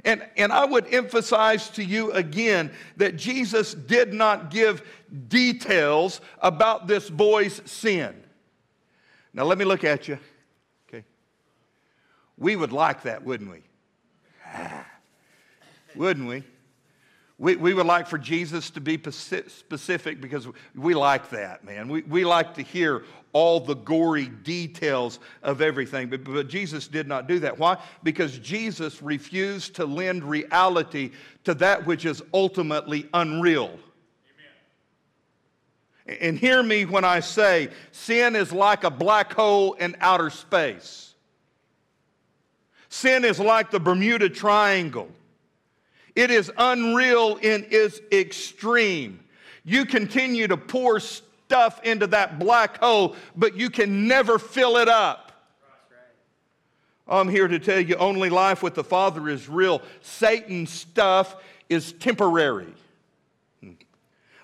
And, 0.06 0.26
and 0.38 0.52
I 0.52 0.66
would 0.66 0.94
emphasize 0.94 1.70
to 1.72 1.84
you 1.84 2.12
again 2.12 2.72
that 2.98 3.18
Jesus 3.18 3.74
did 3.74 4.14
not 4.14 4.50
give 4.50 4.82
details 5.28 6.22
about 6.42 6.88
this 6.88 7.10
boy's 7.10 7.62
sin. 7.66 8.16
Now, 9.34 9.44
let 9.44 9.58
me 9.58 9.66
look 9.66 9.84
at 9.84 10.08
you. 10.08 10.18
Okay. 10.88 11.04
We 12.38 12.56
would 12.56 12.72
like 12.72 13.04
that, 13.04 13.24
wouldn't 13.24 13.52
we? 13.52 13.62
Ah. 14.46 14.86
wouldn't 15.96 16.28
we? 16.28 16.44
We, 17.40 17.56
we 17.56 17.74
would 17.74 17.86
like 17.86 18.06
for 18.06 18.18
Jesus 18.18 18.70
to 18.72 18.82
be 18.82 19.02
specific 19.02 20.20
because 20.20 20.46
we 20.76 20.94
like 20.94 21.30
that, 21.30 21.64
man. 21.64 21.88
We, 21.88 22.02
we 22.02 22.26
like 22.26 22.54
to 22.56 22.62
hear 22.62 23.06
all 23.32 23.62
the 23.62 23.76
gory 23.76 24.28
details 24.28 25.20
of 25.42 25.62
everything. 25.62 26.10
But, 26.10 26.26
but 26.26 26.50
Jesus 26.50 26.90
did 26.90 27.08
not 27.08 27.30
do 27.30 27.40
that. 27.40 27.58
Why? 27.58 27.78
Because 28.04 28.38
Jesus 28.40 29.02
refused 29.02 29.76
to 29.76 29.86
lend 29.86 30.26
reality 30.26 31.12
to 31.46 31.54
that 31.56 31.86
which 31.86 32.04
is 32.04 32.22
ultimately 32.34 33.08
unreal. 33.14 33.80
And 36.20 36.38
hear 36.38 36.62
me 36.62 36.84
when 36.84 37.06
I 37.06 37.22
say 37.22 37.70
sin 37.94 38.36
is 38.36 38.52
like 38.52 38.84
a 38.84 38.90
black 38.90 39.32
hole 39.32 39.74
in 39.74 39.96
outer 40.02 40.30
space. 40.30 41.14
Sin 42.90 43.24
is 43.24 43.40
like 43.40 43.72
the 43.72 43.80
Bermuda 43.80 44.28
Triangle. 44.28 45.10
It 46.16 46.32
is 46.32 46.52
unreal 46.58 47.38
in 47.38 47.66
its 47.70 48.00
extreme. 48.12 49.20
You 49.64 49.86
continue 49.86 50.48
to 50.48 50.58
pour 50.58 51.00
stuff 51.00 51.84
into 51.84 52.08
that 52.08 52.40
black 52.40 52.80
hole, 52.80 53.16
but 53.36 53.56
you 53.56 53.70
can 53.70 54.08
never 54.08 54.40
fill 54.40 54.78
it 54.78 54.88
up. 54.88 55.30
I'm 57.08 57.28
here 57.28 57.48
to 57.48 57.58
tell 57.58 57.80
you 57.80 57.96
only 57.96 58.30
life 58.30 58.62
with 58.62 58.76
the 58.76 58.84
Father 58.84 59.30
is 59.30 59.50
real. 59.50 59.82
Satan's 60.02 60.72
stuff 60.72 61.36
is 61.68 61.94
temporary. 61.94 62.74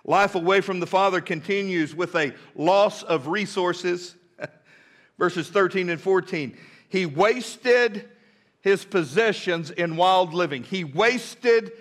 Life 0.04 0.36
away 0.36 0.62
from 0.62 0.80
the 0.80 0.88
Father 0.88 1.22
continues 1.22 1.96
with 1.96 2.16
a 2.16 2.34
loss 2.56 3.04
of 3.04 3.28
resources. 3.28 4.16
Verses 5.18 5.50
13 5.50 5.90
and 5.90 6.02
14. 6.02 6.58
He 6.90 7.06
wasted 7.06 8.10
his 8.66 8.84
possessions 8.84 9.70
in 9.70 9.96
wild 9.96 10.34
living. 10.34 10.64
He 10.64 10.84
wasted 10.84 11.72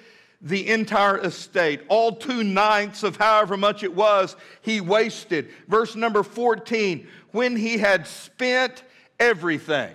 the 0.42 0.68
entire 0.68 1.16
estate. 1.16 1.80
All 1.88 2.12
two 2.12 2.44
ninths 2.44 3.02
of 3.02 3.16
however 3.16 3.56
much 3.56 3.82
it 3.82 3.94
was, 3.94 4.36
he 4.60 4.82
wasted. 4.82 5.48
Verse 5.66 5.96
number 5.96 6.22
14 6.22 7.08
when 7.30 7.56
he 7.56 7.78
had 7.78 8.06
spent 8.06 8.84
everything, 9.18 9.94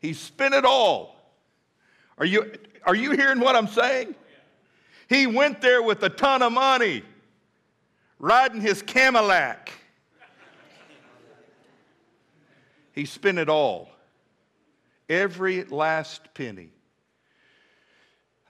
he 0.00 0.12
spent 0.12 0.52
it 0.52 0.66
all. 0.66 1.16
Are 2.18 2.26
you, 2.26 2.52
are 2.84 2.94
you 2.94 3.12
hearing 3.12 3.40
what 3.40 3.56
I'm 3.56 3.66
saying? 3.66 4.14
He 5.08 5.26
went 5.26 5.62
there 5.62 5.82
with 5.82 6.02
a 6.02 6.10
ton 6.10 6.42
of 6.42 6.52
money, 6.52 7.02
riding 8.18 8.60
his 8.60 8.82
Cadillac. 8.82 9.72
He 12.92 13.06
spent 13.06 13.38
it 13.38 13.48
all. 13.48 13.88
Every 15.10 15.64
last 15.64 16.32
penny. 16.34 16.70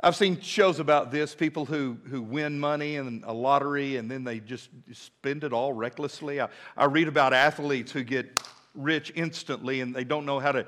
I've 0.02 0.14
seen 0.14 0.40
shows 0.42 0.78
about 0.78 1.10
this 1.10 1.34
people 1.34 1.64
who, 1.64 1.96
who 2.08 2.20
win 2.20 2.60
money 2.60 2.96
in 2.96 3.24
a 3.26 3.32
lottery 3.32 3.96
and 3.96 4.10
then 4.10 4.24
they 4.24 4.40
just 4.40 4.68
spend 4.92 5.42
it 5.42 5.54
all 5.54 5.72
recklessly. 5.72 6.38
I, 6.38 6.48
I 6.76 6.84
read 6.84 7.08
about 7.08 7.32
athletes 7.32 7.92
who 7.92 8.04
get 8.04 8.30
rich 8.74 9.10
instantly 9.14 9.80
and 9.80 9.94
they 9.94 10.04
don't 10.04 10.26
know 10.26 10.38
how 10.38 10.52
to 10.52 10.66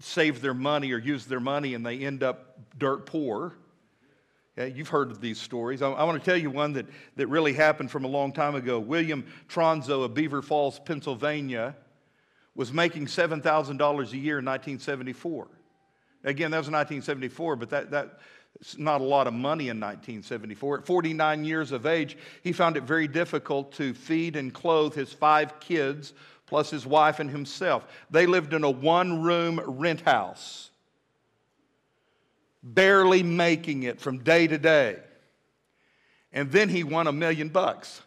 save 0.00 0.40
their 0.40 0.54
money 0.54 0.90
or 0.90 0.98
use 0.98 1.26
their 1.26 1.40
money 1.40 1.74
and 1.74 1.86
they 1.86 1.98
end 1.98 2.24
up 2.24 2.58
dirt 2.76 3.06
poor. 3.06 3.54
Yeah, 4.56 4.64
you've 4.64 4.88
heard 4.88 5.12
of 5.12 5.20
these 5.20 5.40
stories. 5.40 5.80
I, 5.80 5.90
I, 5.90 6.02
want 6.02 6.20
to 6.20 6.28
tell 6.28 6.36
you 6.36 6.50
one 6.50 6.72
that, 6.72 6.86
that 7.14 7.28
really 7.28 7.52
happened 7.52 7.92
from 7.92 8.04
a 8.04 8.08
long 8.08 8.32
time 8.32 8.56
ago. 8.56 8.80
William 8.80 9.24
Tronzo 9.48 10.04
of 10.04 10.12
Beaver 10.12 10.42
Falls, 10.42 10.80
Pennsylvania, 10.80 11.76
was 12.60 12.74
making 12.74 13.06
$7,000 13.06 13.42
a 13.42 14.16
year 14.18 14.38
in 14.38 14.44
1974. 14.44 15.48
Again, 16.24 16.50
that 16.50 16.58
was 16.58 16.66
1974, 16.66 17.56
but 17.56 17.70
that, 17.70 17.90
that's 17.90 18.76
not 18.76 19.00
a 19.00 19.04
lot 19.04 19.26
of 19.26 19.32
money 19.32 19.70
in 19.70 19.80
1974. 19.80 20.80
At 20.80 20.86
49 20.86 21.46
years 21.46 21.72
of 21.72 21.86
age, 21.86 22.18
he 22.42 22.52
found 22.52 22.76
it 22.76 22.82
very 22.82 23.08
difficult 23.08 23.72
to 23.76 23.94
feed 23.94 24.36
and 24.36 24.52
clothe 24.52 24.94
his 24.94 25.10
five 25.10 25.58
kids, 25.58 26.12
plus 26.44 26.68
his 26.68 26.84
wife 26.84 27.18
and 27.18 27.30
himself. 27.30 27.86
They 28.10 28.26
lived 28.26 28.52
in 28.52 28.62
a 28.62 28.70
one 28.70 29.22
room 29.22 29.62
rent 29.64 30.02
house, 30.02 30.68
barely 32.62 33.22
making 33.22 33.84
it 33.84 34.02
from 34.02 34.18
day 34.18 34.46
to 34.46 34.58
day. 34.58 34.98
And 36.30 36.52
then 36.52 36.68
he 36.68 36.84
won 36.84 37.06
a 37.06 37.12
million 37.12 37.48
bucks. 37.48 38.02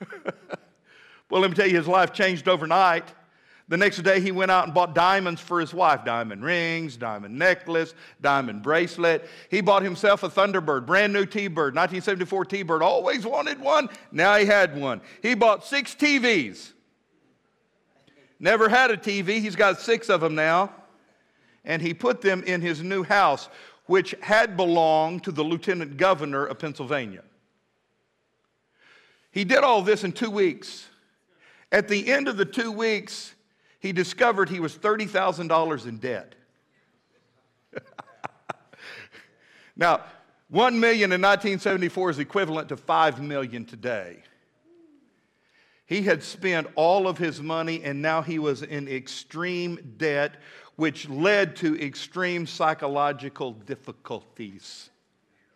well, 1.28 1.42
let 1.42 1.50
me 1.50 1.54
tell 1.54 1.68
you, 1.68 1.76
his 1.76 1.86
life 1.86 2.14
changed 2.14 2.48
overnight. 2.48 3.04
The 3.68 3.76
next 3.76 3.98
day, 4.02 4.20
he 4.20 4.32
went 4.32 4.50
out 4.50 4.64
and 4.64 4.72
bought 4.72 4.94
diamonds 4.94 5.42
for 5.42 5.60
his 5.60 5.74
wife 5.74 6.02
diamond 6.02 6.42
rings, 6.42 6.96
diamond 6.96 7.38
necklace, 7.38 7.94
diamond 8.22 8.62
bracelet. 8.62 9.28
He 9.50 9.60
bought 9.60 9.82
himself 9.82 10.22
a 10.22 10.30
Thunderbird, 10.30 10.86
brand 10.86 11.12
new 11.12 11.26
T 11.26 11.48
Bird, 11.48 11.74
1974 11.74 12.44
T 12.46 12.62
Bird. 12.62 12.82
Always 12.82 13.26
wanted 13.26 13.60
one. 13.60 13.90
Now 14.10 14.36
he 14.36 14.46
had 14.46 14.74
one. 14.74 15.02
He 15.22 15.34
bought 15.34 15.66
six 15.66 15.94
TVs. 15.94 16.72
Never 18.40 18.70
had 18.70 18.90
a 18.90 18.96
TV. 18.96 19.40
He's 19.40 19.56
got 19.56 19.80
six 19.80 20.08
of 20.08 20.22
them 20.22 20.34
now. 20.34 20.72
And 21.64 21.82
he 21.82 21.92
put 21.92 22.22
them 22.22 22.42
in 22.44 22.62
his 22.62 22.82
new 22.82 23.02
house, 23.02 23.50
which 23.84 24.14
had 24.22 24.56
belonged 24.56 25.24
to 25.24 25.32
the 25.32 25.42
lieutenant 25.42 25.98
governor 25.98 26.46
of 26.46 26.58
Pennsylvania. 26.58 27.22
He 29.30 29.44
did 29.44 29.58
all 29.58 29.82
this 29.82 30.04
in 30.04 30.12
two 30.12 30.30
weeks. 30.30 30.86
At 31.70 31.88
the 31.88 32.10
end 32.10 32.28
of 32.28 32.38
the 32.38 32.46
two 32.46 32.72
weeks, 32.72 33.34
he 33.78 33.92
discovered 33.92 34.48
he 34.48 34.60
was 34.60 34.76
$30,000 34.76 35.86
in 35.86 35.98
debt. 35.98 36.34
now, 39.76 40.02
1 40.50 40.80
million 40.80 41.12
in 41.12 41.20
1974 41.20 42.10
is 42.10 42.18
equivalent 42.18 42.68
to 42.70 42.76
5 42.76 43.22
million 43.22 43.64
today. 43.64 44.22
He 45.86 46.02
had 46.02 46.22
spent 46.22 46.66
all 46.74 47.08
of 47.08 47.16
his 47.16 47.40
money 47.40 47.82
and 47.82 48.02
now 48.02 48.20
he 48.20 48.38
was 48.38 48.62
in 48.62 48.88
extreme 48.88 49.94
debt, 49.96 50.36
which 50.76 51.08
led 51.08 51.56
to 51.56 51.80
extreme 51.80 52.46
psychological 52.46 53.52
difficulties. 53.52 54.90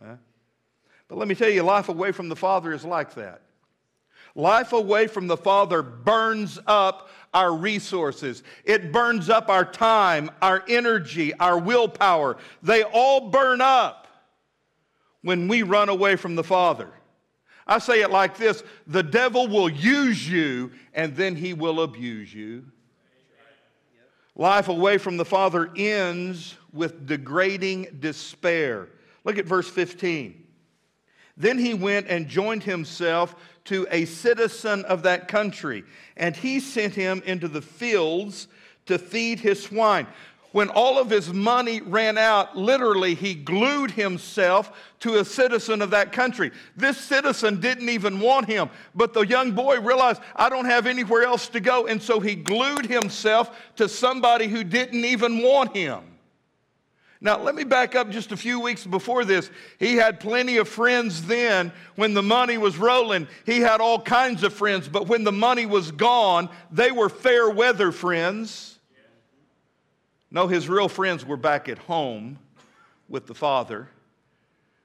Huh? 0.02 0.16
But 1.08 1.18
let 1.18 1.28
me 1.28 1.34
tell 1.34 1.50
you, 1.50 1.62
life 1.62 1.90
away 1.90 2.12
from 2.12 2.30
the 2.30 2.36
Father 2.36 2.72
is 2.72 2.84
like 2.84 3.14
that. 3.14 3.42
Life 4.34 4.72
away 4.72 5.06
from 5.06 5.26
the 5.26 5.36
Father 5.36 5.82
burns 5.82 6.58
up 6.66 7.10
our 7.34 7.54
resources. 7.54 8.42
It 8.64 8.92
burns 8.92 9.30
up 9.30 9.48
our 9.48 9.64
time, 9.64 10.30
our 10.40 10.62
energy, 10.68 11.34
our 11.34 11.58
willpower. 11.58 12.36
They 12.62 12.82
all 12.82 13.30
burn 13.30 13.60
up 13.60 14.06
when 15.22 15.48
we 15.48 15.62
run 15.62 15.88
away 15.88 16.16
from 16.16 16.34
the 16.34 16.44
Father. 16.44 16.90
I 17.66 17.78
say 17.78 18.02
it 18.02 18.10
like 18.10 18.36
this 18.36 18.62
the 18.86 19.02
devil 19.02 19.48
will 19.48 19.68
use 19.68 20.28
you 20.28 20.72
and 20.92 21.16
then 21.16 21.36
he 21.36 21.54
will 21.54 21.82
abuse 21.82 22.32
you. 22.32 22.64
Life 24.34 24.68
away 24.68 24.98
from 24.98 25.16
the 25.16 25.24
Father 25.24 25.70
ends 25.76 26.56
with 26.72 27.06
degrading 27.06 27.98
despair. 28.00 28.88
Look 29.24 29.38
at 29.38 29.44
verse 29.44 29.68
15. 29.68 30.42
Then 31.36 31.58
he 31.58 31.74
went 31.74 32.08
and 32.08 32.28
joined 32.28 32.62
himself 32.62 33.34
to 33.64 33.86
a 33.90 34.04
citizen 34.04 34.84
of 34.86 35.02
that 35.04 35.28
country, 35.28 35.84
and 36.16 36.36
he 36.36 36.60
sent 36.60 36.94
him 36.94 37.22
into 37.24 37.48
the 37.48 37.62
fields 37.62 38.48
to 38.86 38.98
feed 38.98 39.40
his 39.40 39.62
swine. 39.62 40.06
When 40.52 40.68
all 40.68 40.98
of 40.98 41.08
his 41.08 41.32
money 41.32 41.80
ran 41.80 42.18
out, 42.18 42.56
literally, 42.58 43.14
he 43.14 43.34
glued 43.34 43.90
himself 43.90 44.70
to 45.00 45.18
a 45.18 45.24
citizen 45.24 45.80
of 45.80 45.90
that 45.90 46.12
country. 46.12 46.50
This 46.76 46.98
citizen 46.98 47.58
didn't 47.58 47.88
even 47.88 48.20
want 48.20 48.48
him, 48.48 48.68
but 48.94 49.14
the 49.14 49.22
young 49.22 49.52
boy 49.52 49.80
realized, 49.80 50.20
I 50.36 50.50
don't 50.50 50.66
have 50.66 50.86
anywhere 50.86 51.22
else 51.22 51.48
to 51.48 51.60
go. 51.60 51.86
And 51.86 52.02
so 52.02 52.20
he 52.20 52.34
glued 52.34 52.84
himself 52.84 53.56
to 53.76 53.88
somebody 53.88 54.46
who 54.46 54.62
didn't 54.62 55.06
even 55.06 55.42
want 55.42 55.74
him. 55.74 56.02
Now, 57.24 57.40
let 57.40 57.54
me 57.54 57.62
back 57.62 57.94
up 57.94 58.10
just 58.10 58.32
a 58.32 58.36
few 58.36 58.58
weeks 58.58 58.84
before 58.84 59.24
this. 59.24 59.48
He 59.78 59.94
had 59.94 60.18
plenty 60.18 60.56
of 60.56 60.68
friends 60.68 61.24
then 61.24 61.70
when 61.94 62.14
the 62.14 62.22
money 62.22 62.58
was 62.58 62.76
rolling. 62.76 63.28
He 63.46 63.60
had 63.60 63.80
all 63.80 64.00
kinds 64.00 64.42
of 64.42 64.52
friends, 64.52 64.88
but 64.88 65.06
when 65.06 65.22
the 65.22 65.30
money 65.30 65.64
was 65.64 65.92
gone, 65.92 66.48
they 66.72 66.90
were 66.90 67.08
fair 67.08 67.48
weather 67.48 67.92
friends. 67.92 68.76
No, 70.32 70.48
his 70.48 70.68
real 70.68 70.88
friends 70.88 71.24
were 71.24 71.36
back 71.36 71.68
at 71.68 71.78
home 71.78 72.40
with 73.08 73.28
the 73.28 73.34
father. 73.34 73.88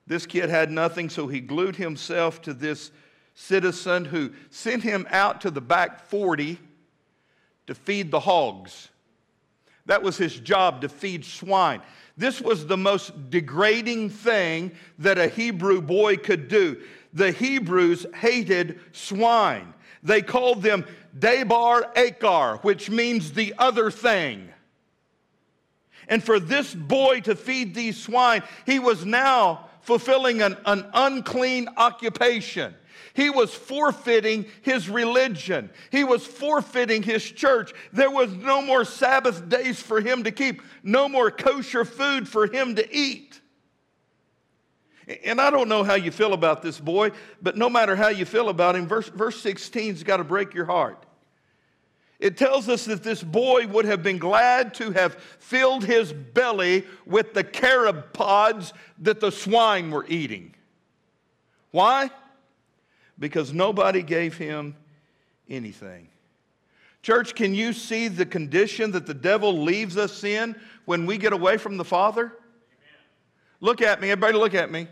This 0.05 0.27
kid 0.27 0.51
had 0.51 0.69
nothing, 0.69 1.09
so 1.09 1.25
he 1.25 1.39
glued 1.39 1.77
himself 1.77 2.43
to 2.43 2.53
this 2.53 2.91
citizen 3.33 4.05
who 4.05 4.31
sent 4.51 4.83
him 4.83 5.07
out 5.09 5.41
to 5.41 5.49
the 5.49 5.59
back 5.59 6.05
40 6.05 6.59
to 7.65 7.73
feed 7.73 8.11
the 8.11 8.19
hogs. 8.19 8.89
That 9.87 10.03
was 10.03 10.17
his 10.17 10.39
job 10.39 10.81
to 10.81 10.89
feed 10.89 11.25
swine. 11.25 11.81
This 12.15 12.41
was 12.41 12.65
the 12.65 12.77
most 12.77 13.29
degrading 13.29 14.09
thing 14.09 14.71
that 14.99 15.17
a 15.17 15.27
Hebrew 15.27 15.81
boy 15.81 16.17
could 16.17 16.47
do. 16.47 16.81
The 17.13 17.31
Hebrews 17.31 18.05
hated 18.13 18.79
swine. 18.91 19.73
They 20.03 20.21
called 20.21 20.61
them 20.61 20.85
Debar 21.17 21.91
Akar, 21.95 22.63
which 22.63 22.89
means 22.89 23.31
the 23.31 23.53
other 23.57 23.89
thing. 23.89 24.49
And 26.07 26.23
for 26.23 26.39
this 26.39 26.73
boy 26.73 27.21
to 27.21 27.35
feed 27.35 27.73
these 27.75 28.01
swine, 28.01 28.43
he 28.65 28.79
was 28.79 29.05
now 29.05 29.69
fulfilling 29.81 30.41
an, 30.41 30.57
an 30.65 30.85
unclean 30.93 31.69
occupation. 31.77 32.75
He 33.17 33.31
was 33.31 33.51
forfeiting 33.51 34.45
his 34.61 34.91
religion. 34.91 35.71
He 35.91 36.03
was 36.03 36.23
forfeiting 36.23 37.01
his 37.01 37.23
church. 37.23 37.73
There 37.91 38.11
was 38.11 38.31
no 38.31 38.61
more 38.61 38.85
Sabbath 38.85 39.49
days 39.49 39.81
for 39.81 39.99
him 39.99 40.25
to 40.25 40.31
keep, 40.31 40.61
no 40.83 41.09
more 41.09 41.31
kosher 41.31 41.83
food 41.83 42.29
for 42.29 42.45
him 42.45 42.75
to 42.75 42.95
eat. 42.95 43.41
And 45.25 45.41
I 45.41 45.49
don't 45.49 45.67
know 45.67 45.83
how 45.83 45.95
you 45.95 46.11
feel 46.11 46.33
about 46.33 46.61
this 46.61 46.79
boy, 46.79 47.09
but 47.41 47.57
no 47.57 47.71
matter 47.71 47.95
how 47.95 48.09
you 48.09 48.23
feel 48.23 48.49
about 48.49 48.75
him, 48.75 48.87
verse, 48.87 49.09
verse 49.09 49.41
16's 49.43 50.03
got 50.03 50.17
to 50.17 50.23
break 50.23 50.53
your 50.53 50.65
heart. 50.65 51.03
It 52.19 52.37
tells 52.37 52.69
us 52.69 52.85
that 52.85 53.01
this 53.01 53.23
boy 53.23 53.65
would 53.65 53.85
have 53.85 54.03
been 54.03 54.19
glad 54.19 54.75
to 54.75 54.91
have 54.91 55.15
filled 55.39 55.83
his 55.83 56.13
belly 56.13 56.85
with 57.07 57.33
the 57.33 57.43
carob 57.43 58.13
pods 58.13 58.73
that 58.99 59.19
the 59.21 59.31
swine 59.31 59.89
were 59.89 60.05
eating. 60.07 60.53
Why? 61.71 62.11
Because 63.19 63.53
nobody 63.53 64.03
gave 64.03 64.37
him 64.37 64.75
anything. 65.49 66.07
Church, 67.01 67.35
can 67.35 67.53
you 67.53 67.73
see 67.73 68.07
the 68.07 68.25
condition 68.25 68.91
that 68.91 69.05
the 69.05 69.13
devil 69.13 69.61
leaves 69.61 69.97
us 69.97 70.23
in 70.23 70.55
when 70.85 71.05
we 71.05 71.17
get 71.17 71.33
away 71.33 71.57
from 71.57 71.77
the 71.77 71.85
Father? 71.85 72.25
Amen. 72.25 72.35
Look 73.61 73.81
at 73.81 74.01
me, 74.01 74.11
everybody, 74.11 74.37
look 74.37 74.55
at 74.55 74.71
me. 74.71 74.87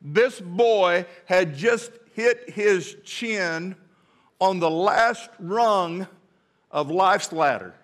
This 0.00 0.40
boy 0.40 1.04
had 1.26 1.54
just 1.56 1.92
hit 2.14 2.50
his 2.50 2.96
chin 3.04 3.76
on 4.40 4.58
the 4.58 4.70
last 4.70 5.28
rung 5.38 6.06
of 6.70 6.90
life's 6.90 7.32
ladder. 7.32 7.74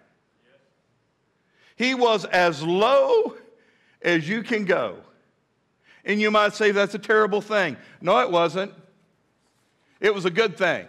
He 1.76 1.94
was 1.94 2.24
as 2.24 2.62
low 2.62 3.34
as 4.00 4.26
you 4.26 4.42
can 4.42 4.64
go. 4.64 4.96
And 6.04 6.20
you 6.20 6.30
might 6.30 6.54
say 6.54 6.70
that's 6.70 6.94
a 6.94 6.98
terrible 6.98 7.42
thing. 7.42 7.76
No, 8.00 8.18
it 8.20 8.30
wasn't. 8.30 8.72
It 10.00 10.14
was 10.14 10.24
a 10.24 10.30
good 10.30 10.56
thing. 10.56 10.86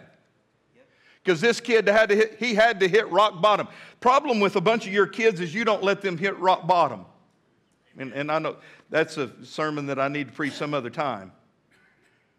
Because 1.22 1.40
this 1.40 1.60
kid 1.60 1.86
had 1.88 2.08
to 2.08 2.16
hit, 2.16 2.36
he 2.38 2.54
had 2.54 2.80
to 2.80 2.88
hit 2.88 3.10
rock 3.10 3.40
bottom. 3.42 3.68
Problem 4.00 4.40
with 4.40 4.56
a 4.56 4.60
bunch 4.60 4.86
of 4.86 4.92
your 4.92 5.06
kids 5.06 5.40
is 5.40 5.54
you 5.54 5.64
don't 5.64 5.82
let 5.82 6.00
them 6.00 6.16
hit 6.16 6.38
rock 6.38 6.66
bottom. 6.66 7.04
And, 7.98 8.12
and 8.12 8.30
I 8.30 8.38
know 8.38 8.56
that's 8.88 9.16
a 9.16 9.30
sermon 9.44 9.86
that 9.86 9.98
I 9.98 10.08
need 10.08 10.28
to 10.28 10.32
preach 10.32 10.54
some 10.54 10.72
other 10.72 10.90
time. 10.90 11.32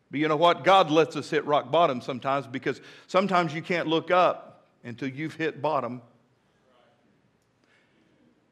But 0.09 0.19
you 0.19 0.27
know 0.27 0.37
what? 0.37 0.63
God 0.63 0.89
lets 0.89 1.15
us 1.15 1.29
hit 1.29 1.45
rock 1.45 1.69
bottom 1.69 2.01
sometimes 2.01 2.47
because 2.47 2.81
sometimes 3.07 3.53
you 3.53 3.61
can't 3.61 3.87
look 3.87 4.09
up 4.09 4.65
until 4.83 5.09
you've 5.09 5.35
hit 5.35 5.61
bottom. 5.61 6.01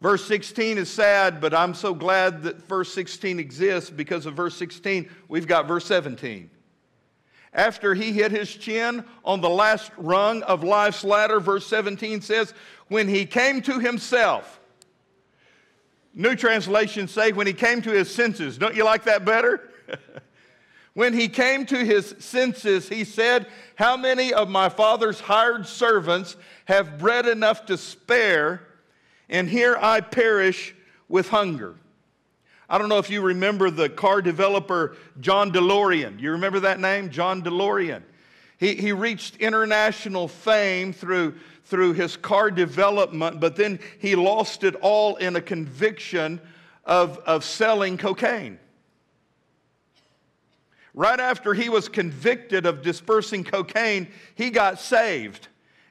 Verse 0.02 0.24
16 0.26 0.78
is 0.78 0.92
sad, 0.92 1.42
but 1.42 1.56
I'm 1.56 1.74
so 1.74 1.96
glad 1.96 2.44
that 2.44 2.62
verse 2.68 2.94
16 2.94 3.40
exists 3.40 3.90
because 3.90 4.28
of 4.28 4.36
verse 4.36 4.56
16, 4.56 5.10
we've 5.28 5.48
got 5.48 5.68
verse 5.68 5.86
17. 5.86 6.52
After 7.58 7.94
he 7.94 8.14
hit 8.14 8.32
his 8.32 8.56
chin 8.56 9.04
on 9.26 9.42
the 9.42 9.50
last 9.50 9.92
rung 9.98 10.44
of 10.44 10.64
life's 10.64 11.04
ladder, 11.04 11.42
verse 11.42 11.68
17 11.68 12.22
says, 12.22 12.54
When 12.88 13.10
he 13.10 13.26
came 13.26 13.62
to 13.64 13.80
himself, 13.80 14.60
New 16.14 16.36
translations 16.36 17.12
say, 17.12 17.34
When 17.34 17.46
he 17.46 17.54
came 17.54 17.82
to 17.82 17.92
his 17.92 18.14
senses. 18.14 18.58
Don't 18.58 18.76
you 18.76 18.86
like 18.86 19.04
that 19.04 19.26
better? 19.26 19.70
when 20.94 21.14
he 21.14 21.28
came 21.28 21.66
to 21.68 21.78
his 21.84 22.16
senses, 22.20 22.88
he 22.90 23.04
said, 23.04 23.46
How 23.76 23.98
many 23.98 24.34
of 24.34 24.50
my 24.50 24.70
father's 24.70 25.20
hired 25.20 25.68
servants 25.68 26.38
have 26.66 26.98
bread 26.98 27.28
enough 27.28 27.66
to 27.66 27.78
spare? 27.78 28.68
and 29.30 29.50
here 29.50 29.78
I 29.80 30.02
perish 30.02 30.74
with 31.10 31.30
hunger. 31.30 31.76
I 32.70 32.78
don't 32.78 32.90
know 32.90 32.98
if 32.98 33.10
you 33.10 33.22
remember 33.22 33.70
the 33.70 33.90
car 33.90 34.22
developer 34.22 34.98
John 35.22 35.52
DeLorean. 35.52 36.20
You 36.20 36.32
remember 36.32 36.60
that 36.62 36.80
name? 36.80 37.10
John 37.10 37.42
DeLorean. 37.42 38.04
He, 38.58 38.76
he 38.76 38.92
reached 38.92 39.38
international 39.38 40.28
fame 40.28 40.92
through, 40.92 41.36
through 41.66 41.94
his 41.94 42.18
car 42.18 42.52
development, 42.52 43.40
but 43.40 43.56
then 43.56 43.80
he 44.00 44.16
lost 44.16 44.64
it 44.64 44.76
all 44.76 45.16
in 45.18 45.36
a 45.36 45.42
conviction 45.42 46.42
of, 46.84 47.20
of 47.20 47.46
selling 47.46 47.98
cocaine. 47.98 48.60
Right 50.94 51.20
after 51.20 51.54
he 51.54 51.70
was 51.70 51.88
convicted 51.88 52.66
of 52.66 52.82
dispersing 52.82 53.44
cocaine, 53.44 54.08
he 54.36 54.50
got 54.50 54.80
saved. 54.80 55.48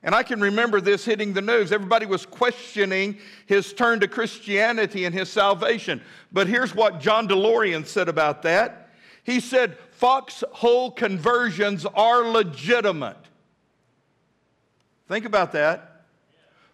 And 0.07 0.15
I 0.15 0.23
can 0.23 0.41
remember 0.41 0.81
this 0.81 1.05
hitting 1.05 1.33
the 1.33 1.43
news. 1.43 1.73
Everybody 1.73 2.07
was 2.07 2.25
questioning 2.25 3.19
his 3.47 3.73
turn 3.73 3.99
to 4.01 4.09
Christianity 4.09 5.05
and 5.05 5.13
his 5.13 5.29
salvation. 5.29 6.01
But 6.31 6.47
here's 6.47 6.73
what 6.73 7.01
John 7.01 7.27
DeLorean 7.27 7.85
said 7.85 8.09
about 8.09 8.43
that. 8.43 8.91
He 9.25 9.41
said, 9.41 9.77
Foxhole 9.91 10.93
conversions 10.93 11.85
are 11.87 12.23
legitimate. 12.23 13.17
Think 15.09 15.25
about 15.25 15.51
that. 15.53 16.05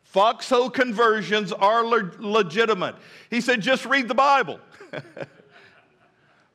Foxhole 0.02 0.68
conversions 0.68 1.52
are 1.52 1.86
le- 1.86 2.12
legitimate. 2.18 2.96
He 3.30 3.40
said, 3.40 3.62
just 3.62 3.86
read 3.86 4.08
the 4.08 4.14
Bible. 4.14 4.60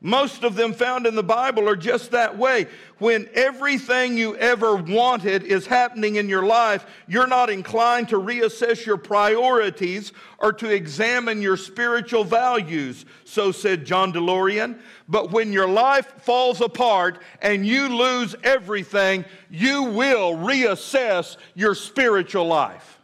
Most 0.00 0.44
of 0.44 0.54
them 0.54 0.74
found 0.74 1.06
in 1.06 1.16
the 1.16 1.24
Bible 1.24 1.68
are 1.68 1.74
just 1.74 2.12
that 2.12 2.38
way. 2.38 2.68
When 2.98 3.28
everything 3.34 4.16
you 4.16 4.36
ever 4.36 4.76
wanted 4.76 5.42
is 5.42 5.66
happening 5.66 6.16
in 6.16 6.28
your 6.28 6.44
life, 6.44 6.86
you're 7.08 7.26
not 7.26 7.50
inclined 7.50 8.10
to 8.10 8.20
reassess 8.20 8.86
your 8.86 8.96
priorities 8.96 10.12
or 10.38 10.52
to 10.52 10.70
examine 10.70 11.42
your 11.42 11.56
spiritual 11.56 12.22
values, 12.22 13.06
so 13.24 13.50
said 13.50 13.84
John 13.84 14.12
DeLorean. 14.12 14.78
But 15.08 15.32
when 15.32 15.52
your 15.52 15.68
life 15.68 16.06
falls 16.22 16.60
apart 16.60 17.20
and 17.42 17.66
you 17.66 17.88
lose 17.88 18.36
everything, 18.44 19.24
you 19.50 19.82
will 19.82 20.36
reassess 20.36 21.36
your 21.56 21.74
spiritual 21.74 22.46
life. 22.46 23.00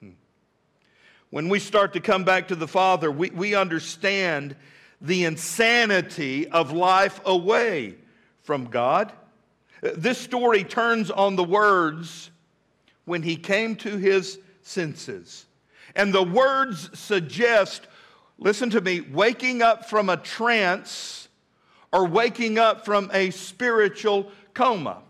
Hmm. 0.00 0.10
When 1.28 1.50
we 1.50 1.58
start 1.58 1.92
to 1.92 2.00
come 2.00 2.24
back 2.24 2.48
to 2.48 2.56
the 2.56 2.68
Father, 2.68 3.10
we, 3.10 3.28
we 3.28 3.54
understand 3.54 4.56
the 5.04 5.24
insanity 5.24 6.48
of 6.48 6.72
life 6.72 7.20
away 7.26 7.94
from 8.42 8.64
God. 8.64 9.12
This 9.82 10.16
story 10.16 10.64
turns 10.64 11.10
on 11.10 11.36
the 11.36 11.44
words 11.44 12.30
when 13.04 13.22
he 13.22 13.36
came 13.36 13.76
to 13.76 13.98
his 13.98 14.38
senses. 14.62 15.44
And 15.94 16.12
the 16.12 16.22
words 16.22 16.98
suggest, 16.98 17.86
listen 18.38 18.70
to 18.70 18.80
me, 18.80 19.02
waking 19.02 19.60
up 19.60 19.90
from 19.90 20.08
a 20.08 20.16
trance 20.16 21.28
or 21.92 22.06
waking 22.06 22.58
up 22.58 22.86
from 22.86 23.10
a 23.12 23.28
spiritual 23.30 24.30
coma. 24.54 25.02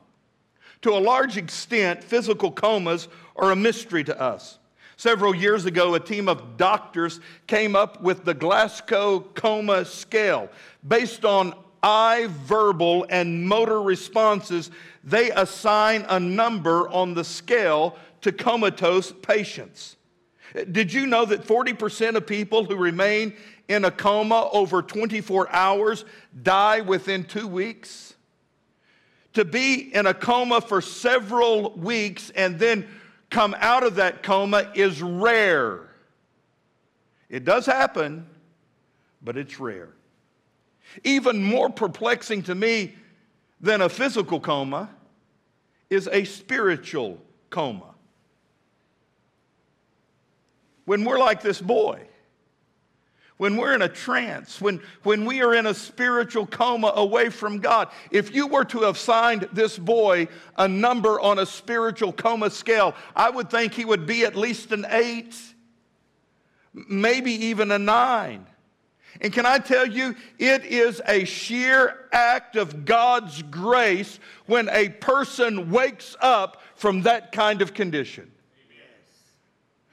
To 0.83 0.90
a 0.90 0.98
large 0.98 1.37
extent, 1.37 2.02
physical 2.02 2.50
comas 2.50 3.07
are 3.37 3.52
a 3.52 3.57
mystery 3.57 4.02
to 4.04 4.20
us. 4.20 4.59
Several 5.05 5.35
years 5.35 5.67
ago, 5.67 5.93
a 5.93 6.01
team 6.01 6.31
of 6.31 6.57
doctors 6.57 7.21
came 7.47 7.77
up 7.77 8.01
with 8.01 8.25
the 8.25 8.33
Glasgow 8.33 9.21
Coma 9.21 9.85
Scale. 9.85 10.49
Based 10.88 11.27
on 11.27 11.53
eye, 11.83 12.27
verbal, 12.31 13.05
and 13.11 13.47
motor 13.47 13.83
responses, 13.83 14.71
they 15.05 15.31
assign 15.33 16.07
a 16.09 16.19
number 16.19 16.88
on 16.88 17.12
the 17.12 17.23
scale 17.23 17.99
to 18.23 18.33
comatose 18.33 19.12
patients. 19.12 19.97
Did 20.73 20.90
you 20.90 21.07
know 21.07 21.27
that 21.27 21.45
40% 21.47 22.14
of 22.14 22.27
people 22.27 22.64
who 22.64 22.75
remain 22.75 23.35
in 23.69 23.85
a 23.85 23.90
coma 23.90 24.49
over 24.55 24.81
24 24.81 25.53
hours 25.53 26.07
die 26.43 26.81
within 26.81 27.25
two 27.25 27.47
weeks? 27.47 28.14
To 29.35 29.45
be 29.45 29.95
in 29.95 30.07
a 30.07 30.14
coma 30.14 30.62
for 30.62 30.81
several 30.81 31.73
weeks 31.73 32.31
and 32.31 32.59
then 32.59 32.88
come 33.35 33.57
out 33.59 33.83
of 33.83 33.97
that 33.97 34.23
coma 34.23 34.70
is 34.77 35.03
rare. 35.03 35.81
It 37.29 37.44
does 37.44 37.66
happen, 37.66 38.29
but 39.23 39.37
it's 39.37 39.59
rare. 39.59 39.88
Even 41.03 41.42
more 41.42 41.68
perplexing 41.68 42.44
to 42.44 42.55
me 42.55 42.94
than 43.61 43.81
a 43.81 43.88
physical 43.88 44.38
coma 44.38 44.88
is 45.90 46.09
a 46.12 46.23
spiritual 46.23 47.20
coma. 47.51 47.97
When 50.85 51.05
we're 51.05 51.18
like 51.18 51.42
this 51.42 51.61
boy, 51.61 52.07
when 53.37 53.57
we're 53.57 53.75
in 53.75 53.83
a 53.83 53.88
trance, 53.88 54.61
when, 54.61 54.81
when 55.03 55.25
we 55.25 55.42
are 55.42 55.55
in 55.55 55.66
a 55.66 55.75
spiritual 55.75 56.47
coma 56.47 56.92
away 56.94 57.31
from 57.31 57.59
God. 57.59 57.88
If 58.11 58.35
you 58.35 58.47
were 58.47 58.64
to 58.66 58.83
have 58.83 58.97
signed 58.97 59.49
this 59.53 59.77
boy 59.77 60.29
a 60.57 60.68
number 60.68 61.20
on 61.20 61.40
a 61.40 61.47
spiritual 61.47 62.12
coma 62.12 62.51
scale, 62.51 62.94
I 63.16 63.31
would 63.31 63.51
think 63.51 63.75
he 63.75 63.85
would 63.85 64.07
be 64.07 64.25
at 64.25 64.37
least 64.37 64.70
an 64.70 64.87
eight, 64.88 65.37
maybe 66.73 67.33
even 67.47 67.73
a 67.73 67.79
nine. 67.79 68.47
And 69.20 69.33
can 69.33 69.47
I 69.47 69.59
tell 69.59 69.87
you, 69.87 70.16
it 70.38 70.64
is 70.64 71.01
a 71.07 71.25
sheer 71.25 72.09
act 72.12 72.57
of 72.57 72.85
God's 72.85 73.42
grace 73.42 74.18
when 74.47 74.68
a 74.68 74.88
person 74.88 75.70
wakes 75.70 76.16
up 76.20 76.62
from 76.77 77.03
that 77.03 77.33
kind 77.33 77.62
of 77.62 77.75
condition. 77.75 78.31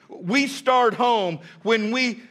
We 0.09 0.47
start 0.47 0.93
home 0.93 1.39
when 1.63 1.91
we 1.91 2.21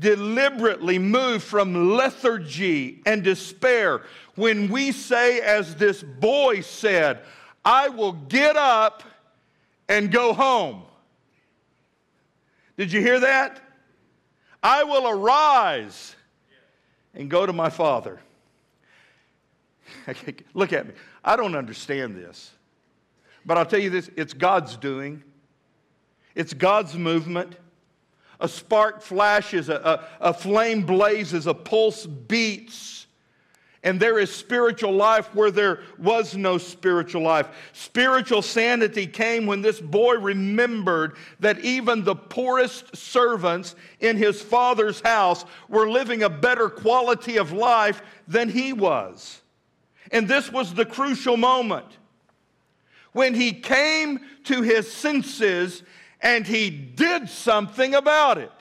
deliberately 0.00 0.98
move 0.98 1.42
from 1.42 1.94
lethargy 1.96 3.02
and 3.06 3.22
despair 3.22 4.02
when 4.34 4.68
we 4.68 4.90
say, 4.92 5.40
as 5.40 5.76
this 5.76 6.02
boy 6.02 6.60
said, 6.60 7.20
I 7.64 7.88
will 7.90 8.12
get 8.12 8.56
up 8.56 9.02
and 9.88 10.10
go 10.10 10.32
home. 10.32 10.82
Did 12.76 12.92
you 12.92 13.00
hear 13.00 13.20
that? 13.20 13.60
I 14.62 14.84
will 14.84 15.08
arise 15.08 16.16
and 17.14 17.30
go 17.30 17.44
to 17.44 17.52
my 17.52 17.70
father. 17.70 18.20
Look 20.54 20.72
at 20.72 20.86
me. 20.86 20.94
I 21.24 21.36
don't 21.36 21.54
understand 21.54 22.16
this. 22.16 22.52
But 23.44 23.58
I'll 23.58 23.66
tell 23.66 23.80
you 23.80 23.90
this 23.90 24.10
it's 24.16 24.32
God's 24.32 24.76
doing, 24.76 25.22
it's 26.34 26.54
God's 26.54 26.96
movement. 26.96 27.56
A 28.40 28.48
spark 28.48 29.02
flashes, 29.02 29.68
a, 29.68 29.74
a, 30.20 30.30
a 30.30 30.34
flame 30.34 30.82
blazes, 30.82 31.46
a 31.46 31.54
pulse 31.54 32.06
beats. 32.06 33.06
And 33.82 33.98
there 33.98 34.18
is 34.18 34.30
spiritual 34.30 34.92
life 34.92 35.34
where 35.34 35.50
there 35.50 35.80
was 35.98 36.36
no 36.36 36.58
spiritual 36.58 37.22
life. 37.22 37.48
Spiritual 37.72 38.42
sanity 38.42 39.06
came 39.06 39.46
when 39.46 39.62
this 39.62 39.80
boy 39.80 40.16
remembered 40.16 41.16
that 41.40 41.58
even 41.60 42.04
the 42.04 42.14
poorest 42.14 42.94
servants 42.94 43.74
in 44.00 44.18
his 44.18 44.42
father's 44.42 45.00
house 45.00 45.46
were 45.68 45.88
living 45.88 46.22
a 46.22 46.28
better 46.28 46.68
quality 46.68 47.38
of 47.38 47.52
life 47.52 48.02
than 48.28 48.50
he 48.50 48.74
was. 48.74 49.40
And 50.12 50.28
this 50.28 50.52
was 50.52 50.74
the 50.74 50.84
crucial 50.84 51.38
moment. 51.38 51.86
When 53.12 53.34
he 53.34 53.52
came 53.52 54.20
to 54.44 54.60
his 54.60 54.92
senses 54.92 55.82
and 56.22 56.46
he 56.46 56.70
did 56.70 57.28
something 57.28 57.94
about 57.94 58.38
it. 58.38 58.52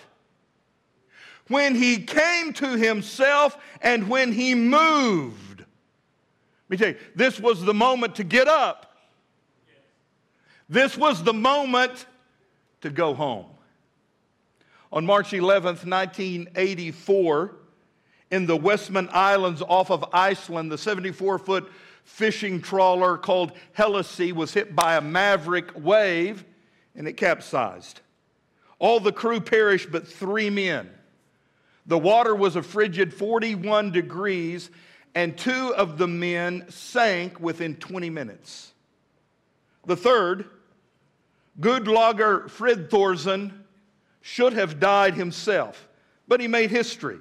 When 1.47 1.75
he 1.75 1.97
came 1.97 2.53
to 2.53 2.77
himself 2.77 3.57
and 3.81 4.07
when 4.07 4.31
he 4.31 4.55
moved. 4.55 5.59
Let 5.59 5.67
me 6.69 6.77
tell 6.77 6.89
you, 6.89 6.97
this 7.15 7.39
was 7.39 7.63
the 7.63 7.73
moment 7.73 8.15
to 8.15 8.23
get 8.23 8.47
up. 8.47 8.95
This 10.69 10.95
was 10.95 11.23
the 11.23 11.33
moment 11.33 12.05
to 12.81 12.91
go 12.91 13.15
home. 13.15 13.47
On 14.91 15.05
March 15.05 15.31
11th, 15.31 15.85
1984, 15.85 17.55
in 18.31 18.45
the 18.45 18.55
Westman 18.55 19.09
Islands 19.11 19.63
off 19.67 19.89
of 19.89 20.05
Iceland, 20.13 20.71
the 20.71 20.77
74 20.77 21.39
foot 21.39 21.71
fishing 22.03 22.61
trawler 22.61 23.17
called 23.17 23.51
Hellisey 23.75 24.31
was 24.31 24.53
hit 24.53 24.75
by 24.75 24.95
a 24.95 25.01
maverick 25.01 25.71
wave 25.75 26.45
and 26.99 27.07
it 27.07 27.13
capsized. 27.13 28.01
All 28.77 28.99
the 28.99 29.13
crew 29.13 29.39
perished 29.39 29.91
but 29.91 30.07
three 30.07 30.49
men. 30.49 30.89
The 31.87 31.97
water 31.97 32.35
was 32.35 32.55
a 32.55 32.61
frigid 32.61 33.13
41 33.13 33.91
degrees, 33.91 34.69
and 35.15 35.35
two 35.35 35.73
of 35.75 35.97
the 35.97 36.07
men 36.07 36.65
sank 36.69 37.39
within 37.39 37.77
20 37.77 38.09
minutes. 38.09 38.73
The 39.85 39.95
third, 39.95 40.45
Gudlaugur 41.59 42.49
Fridthorsson, 42.49 43.53
should 44.21 44.53
have 44.53 44.79
died 44.79 45.15
himself, 45.15 45.87
but 46.27 46.41
he 46.41 46.47
made 46.47 46.69
history. 46.69 47.19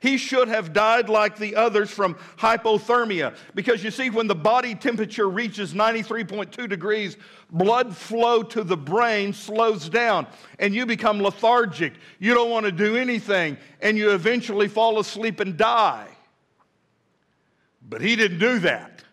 He 0.00 0.16
should 0.16 0.48
have 0.48 0.72
died 0.72 1.10
like 1.10 1.36
the 1.36 1.56
others 1.56 1.90
from 1.90 2.16
hypothermia. 2.38 3.36
Because 3.54 3.84
you 3.84 3.90
see, 3.90 4.08
when 4.08 4.26
the 4.26 4.34
body 4.34 4.74
temperature 4.74 5.28
reaches 5.28 5.74
93.2 5.74 6.68
degrees, 6.68 7.18
blood 7.50 7.94
flow 7.94 8.42
to 8.42 8.64
the 8.64 8.78
brain 8.78 9.34
slows 9.34 9.90
down 9.90 10.26
and 10.58 10.74
you 10.74 10.86
become 10.86 11.20
lethargic. 11.20 11.92
You 12.18 12.32
don't 12.32 12.50
want 12.50 12.64
to 12.64 12.72
do 12.72 12.96
anything 12.96 13.58
and 13.82 13.98
you 13.98 14.12
eventually 14.12 14.68
fall 14.68 14.98
asleep 14.98 15.38
and 15.38 15.58
die. 15.58 16.08
But 17.86 18.00
he 18.00 18.16
didn't 18.16 18.38
do 18.38 18.58
that. 18.60 19.04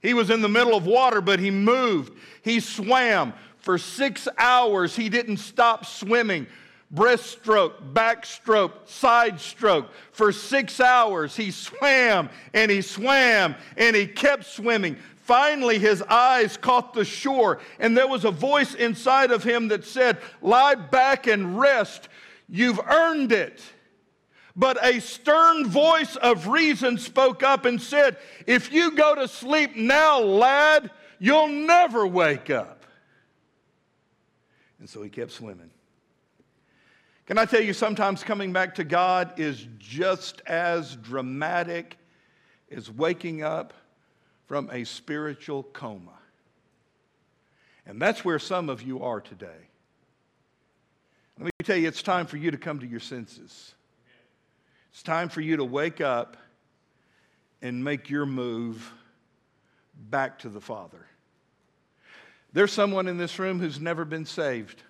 He 0.00 0.14
was 0.14 0.30
in 0.30 0.42
the 0.42 0.48
middle 0.48 0.76
of 0.76 0.86
water, 0.86 1.20
but 1.20 1.40
he 1.40 1.50
moved. 1.50 2.12
He 2.42 2.60
swam. 2.60 3.34
For 3.56 3.78
six 3.78 4.28
hours, 4.38 4.94
he 4.94 5.08
didn't 5.08 5.38
stop 5.38 5.84
swimming 5.84 6.46
breaststroke, 6.94 7.92
backstroke, 7.92 8.88
side 8.88 9.40
stroke. 9.40 9.90
For 10.12 10.32
six 10.32 10.80
hours, 10.80 11.36
he 11.36 11.50
swam 11.50 12.30
and 12.54 12.70
he 12.70 12.82
swam 12.82 13.54
and 13.76 13.94
he 13.94 14.06
kept 14.06 14.44
swimming. 14.44 14.96
Finally, 15.16 15.78
his 15.78 16.00
eyes 16.02 16.56
caught 16.56 16.94
the 16.94 17.04
shore, 17.04 17.60
and 17.78 17.94
there 17.94 18.08
was 18.08 18.24
a 18.24 18.30
voice 18.30 18.72
inside 18.72 19.30
of 19.30 19.44
him 19.44 19.68
that 19.68 19.84
said, 19.84 20.16
Lie 20.40 20.76
back 20.76 21.26
and 21.26 21.58
rest. 21.60 22.08
You've 22.48 22.80
earned 22.80 23.32
it. 23.32 23.62
But 24.56 24.82
a 24.82 25.00
stern 25.00 25.66
voice 25.66 26.16
of 26.16 26.48
reason 26.48 26.96
spoke 26.96 27.42
up 27.42 27.66
and 27.66 27.80
said, 27.80 28.16
If 28.46 28.72
you 28.72 28.92
go 28.92 29.14
to 29.14 29.28
sleep 29.28 29.76
now, 29.76 30.18
lad, 30.18 30.90
you'll 31.18 31.48
never 31.48 32.06
wake 32.06 32.48
up. 32.48 32.86
And 34.80 34.88
so 34.88 35.02
he 35.02 35.10
kept 35.10 35.32
swimming. 35.32 35.70
Can 37.28 37.36
I 37.36 37.44
tell 37.44 37.60
you, 37.60 37.74
sometimes 37.74 38.24
coming 38.24 38.54
back 38.54 38.76
to 38.76 38.84
God 38.84 39.38
is 39.38 39.66
just 39.78 40.40
as 40.46 40.96
dramatic 40.96 41.98
as 42.70 42.90
waking 42.90 43.42
up 43.42 43.74
from 44.46 44.70
a 44.72 44.84
spiritual 44.84 45.62
coma. 45.62 46.18
And 47.84 48.00
that's 48.00 48.24
where 48.24 48.38
some 48.38 48.70
of 48.70 48.80
you 48.80 49.02
are 49.02 49.20
today. 49.20 49.68
Let 51.36 51.44
me 51.44 51.50
tell 51.64 51.76
you, 51.76 51.86
it's 51.86 52.02
time 52.02 52.24
for 52.24 52.38
you 52.38 52.50
to 52.50 52.56
come 52.56 52.78
to 52.78 52.86
your 52.86 52.98
senses. 52.98 53.74
It's 54.90 55.02
time 55.02 55.28
for 55.28 55.42
you 55.42 55.58
to 55.58 55.64
wake 55.66 56.00
up 56.00 56.38
and 57.60 57.84
make 57.84 58.08
your 58.08 58.24
move 58.24 58.90
back 59.94 60.38
to 60.38 60.48
the 60.48 60.62
Father. 60.62 61.04
There's 62.54 62.72
someone 62.72 63.06
in 63.06 63.18
this 63.18 63.38
room 63.38 63.60
who's 63.60 63.78
never 63.78 64.06
been 64.06 64.24
saved 64.24 64.82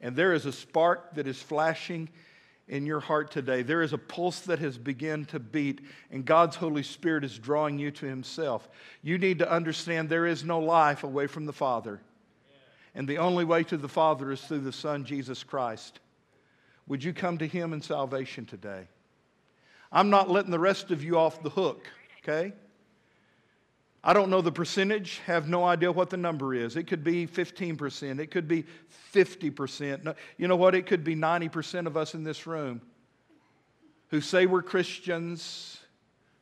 and 0.00 0.16
there 0.16 0.32
is 0.32 0.46
a 0.46 0.52
spark 0.52 1.14
that 1.14 1.26
is 1.26 1.40
flashing 1.40 2.08
in 2.68 2.86
your 2.86 3.00
heart 3.00 3.30
today. 3.30 3.62
There 3.62 3.82
is 3.82 3.92
a 3.92 3.98
pulse 3.98 4.40
that 4.40 4.60
has 4.60 4.78
begun 4.78 5.24
to 5.26 5.40
beat, 5.40 5.80
and 6.10 6.24
God's 6.24 6.56
Holy 6.56 6.84
Spirit 6.84 7.24
is 7.24 7.38
drawing 7.38 7.78
you 7.78 7.90
to 7.90 8.06
Himself. 8.06 8.68
You 9.02 9.18
need 9.18 9.40
to 9.40 9.50
understand 9.50 10.08
there 10.08 10.26
is 10.26 10.44
no 10.44 10.60
life 10.60 11.02
away 11.02 11.26
from 11.26 11.46
the 11.46 11.52
Father. 11.52 12.00
And 12.94 13.08
the 13.08 13.18
only 13.18 13.44
way 13.44 13.64
to 13.64 13.76
the 13.76 13.88
Father 13.88 14.30
is 14.32 14.40
through 14.40 14.60
the 14.60 14.72
Son, 14.72 15.04
Jesus 15.04 15.42
Christ. 15.42 16.00
Would 16.86 17.04
you 17.04 17.12
come 17.12 17.38
to 17.38 17.46
Him 17.46 17.72
in 17.72 17.82
salvation 17.82 18.46
today? 18.46 18.88
I'm 19.92 20.10
not 20.10 20.30
letting 20.30 20.52
the 20.52 20.58
rest 20.58 20.90
of 20.92 21.02
you 21.02 21.18
off 21.18 21.42
the 21.42 21.50
hook, 21.50 21.86
okay? 22.22 22.52
I 24.02 24.14
don't 24.14 24.30
know 24.30 24.40
the 24.40 24.52
percentage, 24.52 25.20
have 25.26 25.48
no 25.48 25.64
idea 25.64 25.92
what 25.92 26.08
the 26.08 26.16
number 26.16 26.54
is. 26.54 26.76
It 26.76 26.84
could 26.84 27.04
be 27.04 27.26
15%, 27.26 28.18
it 28.18 28.30
could 28.30 28.48
be 28.48 28.64
50%. 29.12 30.14
You 30.38 30.48
know 30.48 30.56
what? 30.56 30.74
It 30.74 30.86
could 30.86 31.04
be 31.04 31.14
90% 31.14 31.86
of 31.86 31.96
us 31.96 32.14
in 32.14 32.24
this 32.24 32.46
room 32.46 32.80
who 34.08 34.20
say 34.20 34.46
we're 34.46 34.62
Christians, 34.62 35.79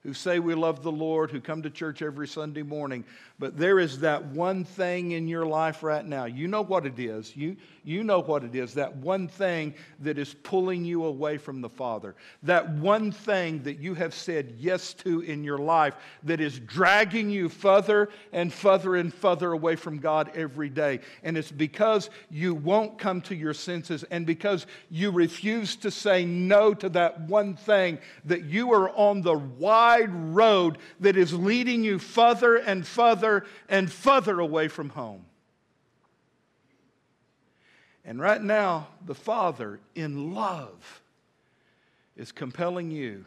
who 0.05 0.15
say 0.15 0.39
we 0.39 0.55
love 0.55 0.83
the 0.83 0.93
Lord, 0.93 1.31
who 1.31 1.41
come 1.41 1.63
to 1.63 1.71
church 1.71 2.03
every 2.03 2.29
Sunday 2.29 2.63
morning, 2.63 3.05
but 3.41 3.57
there 3.57 3.81
is 3.81 3.99
that 4.01 4.25
one 4.27 4.65
thing 4.65 5.11
in 5.13 5.27
your 5.27 5.45
life 5.45 5.83
right 5.83 6.05
now. 6.05 6.25
You 6.25 6.47
know 6.47 6.63
what 6.63 6.87
it 6.87 6.99
is. 6.99 7.37
You, 7.37 7.57
you 7.85 8.05
know 8.05 8.21
what 8.21 8.45
it 8.45 8.55
is. 8.55 8.75
That 8.75 8.95
one 8.97 9.27
thing 9.27 9.75
that 10.01 10.19
is 10.19 10.35
pulling 10.35 10.85
you 10.85 11.05
away 11.05 11.37
from 11.37 11.61
the 11.61 11.69
Father. 11.69 12.15
That 12.45 12.69
one 12.71 13.11
thing 13.11 13.63
that 13.65 13.81
you 13.81 13.95
have 13.95 14.15
said 14.15 14.55
yes 14.59 14.95
to 14.95 15.21
in 15.21 15.43
your 15.43 15.59
life 15.59 15.95
that 16.25 16.41
is 16.41 16.61
dragging 16.61 17.29
you 17.29 17.49
further 17.49 18.09
and 18.33 18.53
further 18.53 18.97
and 18.97 19.13
further 19.13 19.53
away 19.53 19.75
from 19.75 19.99
God 19.99 20.31
every 20.35 20.69
day. 20.69 21.01
And 21.25 21.37
it's 21.37 21.51
because 21.51 22.11
you 22.31 22.55
won't 22.55 22.99
come 22.99 23.21
to 23.23 23.35
your 23.35 23.55
senses 23.55 24.05
and 24.05 24.27
because 24.27 24.67
you 24.91 25.11
refuse 25.11 25.75
to 25.77 25.91
say 25.91 26.25
no 26.25 26.73
to 26.75 26.89
that 26.91 27.21
one 27.23 27.57
thing 27.57 27.99
that 28.25 28.45
you 28.45 28.73
are 28.73 28.91
on 28.91 29.23
the 29.23 29.35
wide 29.35 29.88
road 29.97 30.79
that 31.01 31.17
is 31.17 31.33
leading 31.33 31.83
you 31.83 31.99
further 31.99 32.57
and 32.57 32.87
further 32.87 33.09
further 33.19 33.47
and 33.69 33.91
further 33.91 34.41
away 34.41 34.69
from 34.69 34.91
home. 34.91 35.25
And 38.05 38.21
right 38.21 38.43
now, 38.43 38.89
the 39.05 39.15
Father, 39.15 39.81
in 39.95 40.35
love, 40.35 41.03
is 42.17 42.33
compelling 42.33 42.91
you 42.91 43.25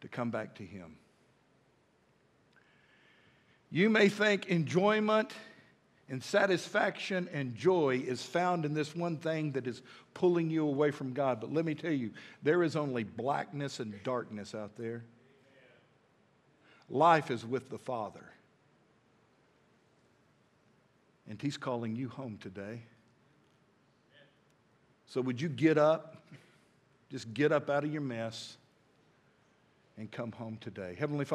to 0.00 0.08
come 0.08 0.30
back 0.30 0.54
to 0.56 0.62
Him. 0.62 0.96
You 3.70 3.90
may 3.90 4.08
think 4.08 4.46
enjoyment 4.46 5.32
and 6.08 6.22
satisfaction 6.22 7.28
and 7.32 7.56
joy 7.56 8.02
is 8.06 8.22
found 8.22 8.64
in 8.64 8.74
this 8.74 8.94
one 8.94 9.16
thing 9.16 9.52
that 9.52 9.66
is 9.66 9.82
pulling 10.14 10.50
you 10.50 10.66
away 10.66 10.92
from 10.92 11.12
God. 11.12 11.40
But 11.40 11.52
let 11.52 11.64
me 11.64 11.74
tell 11.74 11.92
you, 11.92 12.12
there 12.42 12.62
is 12.62 12.76
only 12.76 13.02
blackness 13.02 13.80
and 13.80 13.92
darkness 14.04 14.54
out 14.54 14.76
there. 14.76 15.02
Life 16.88 17.30
is 17.32 17.44
with 17.44 17.68
the 17.70 17.78
Father. 17.78 18.24
And 21.28 21.42
He's 21.42 21.56
calling 21.56 21.96
you 21.96 22.08
home 22.08 22.38
today. 22.40 22.82
So, 25.08 25.20
would 25.20 25.40
you 25.40 25.48
get 25.48 25.78
up? 25.78 26.22
Just 27.10 27.32
get 27.34 27.50
up 27.50 27.68
out 27.70 27.84
of 27.84 27.92
your 27.92 28.02
mess 28.02 28.56
and 29.96 30.10
come 30.10 30.32
home 30.32 30.58
today. 30.60 30.94
Heavenly 30.98 31.24
Father, 31.24 31.24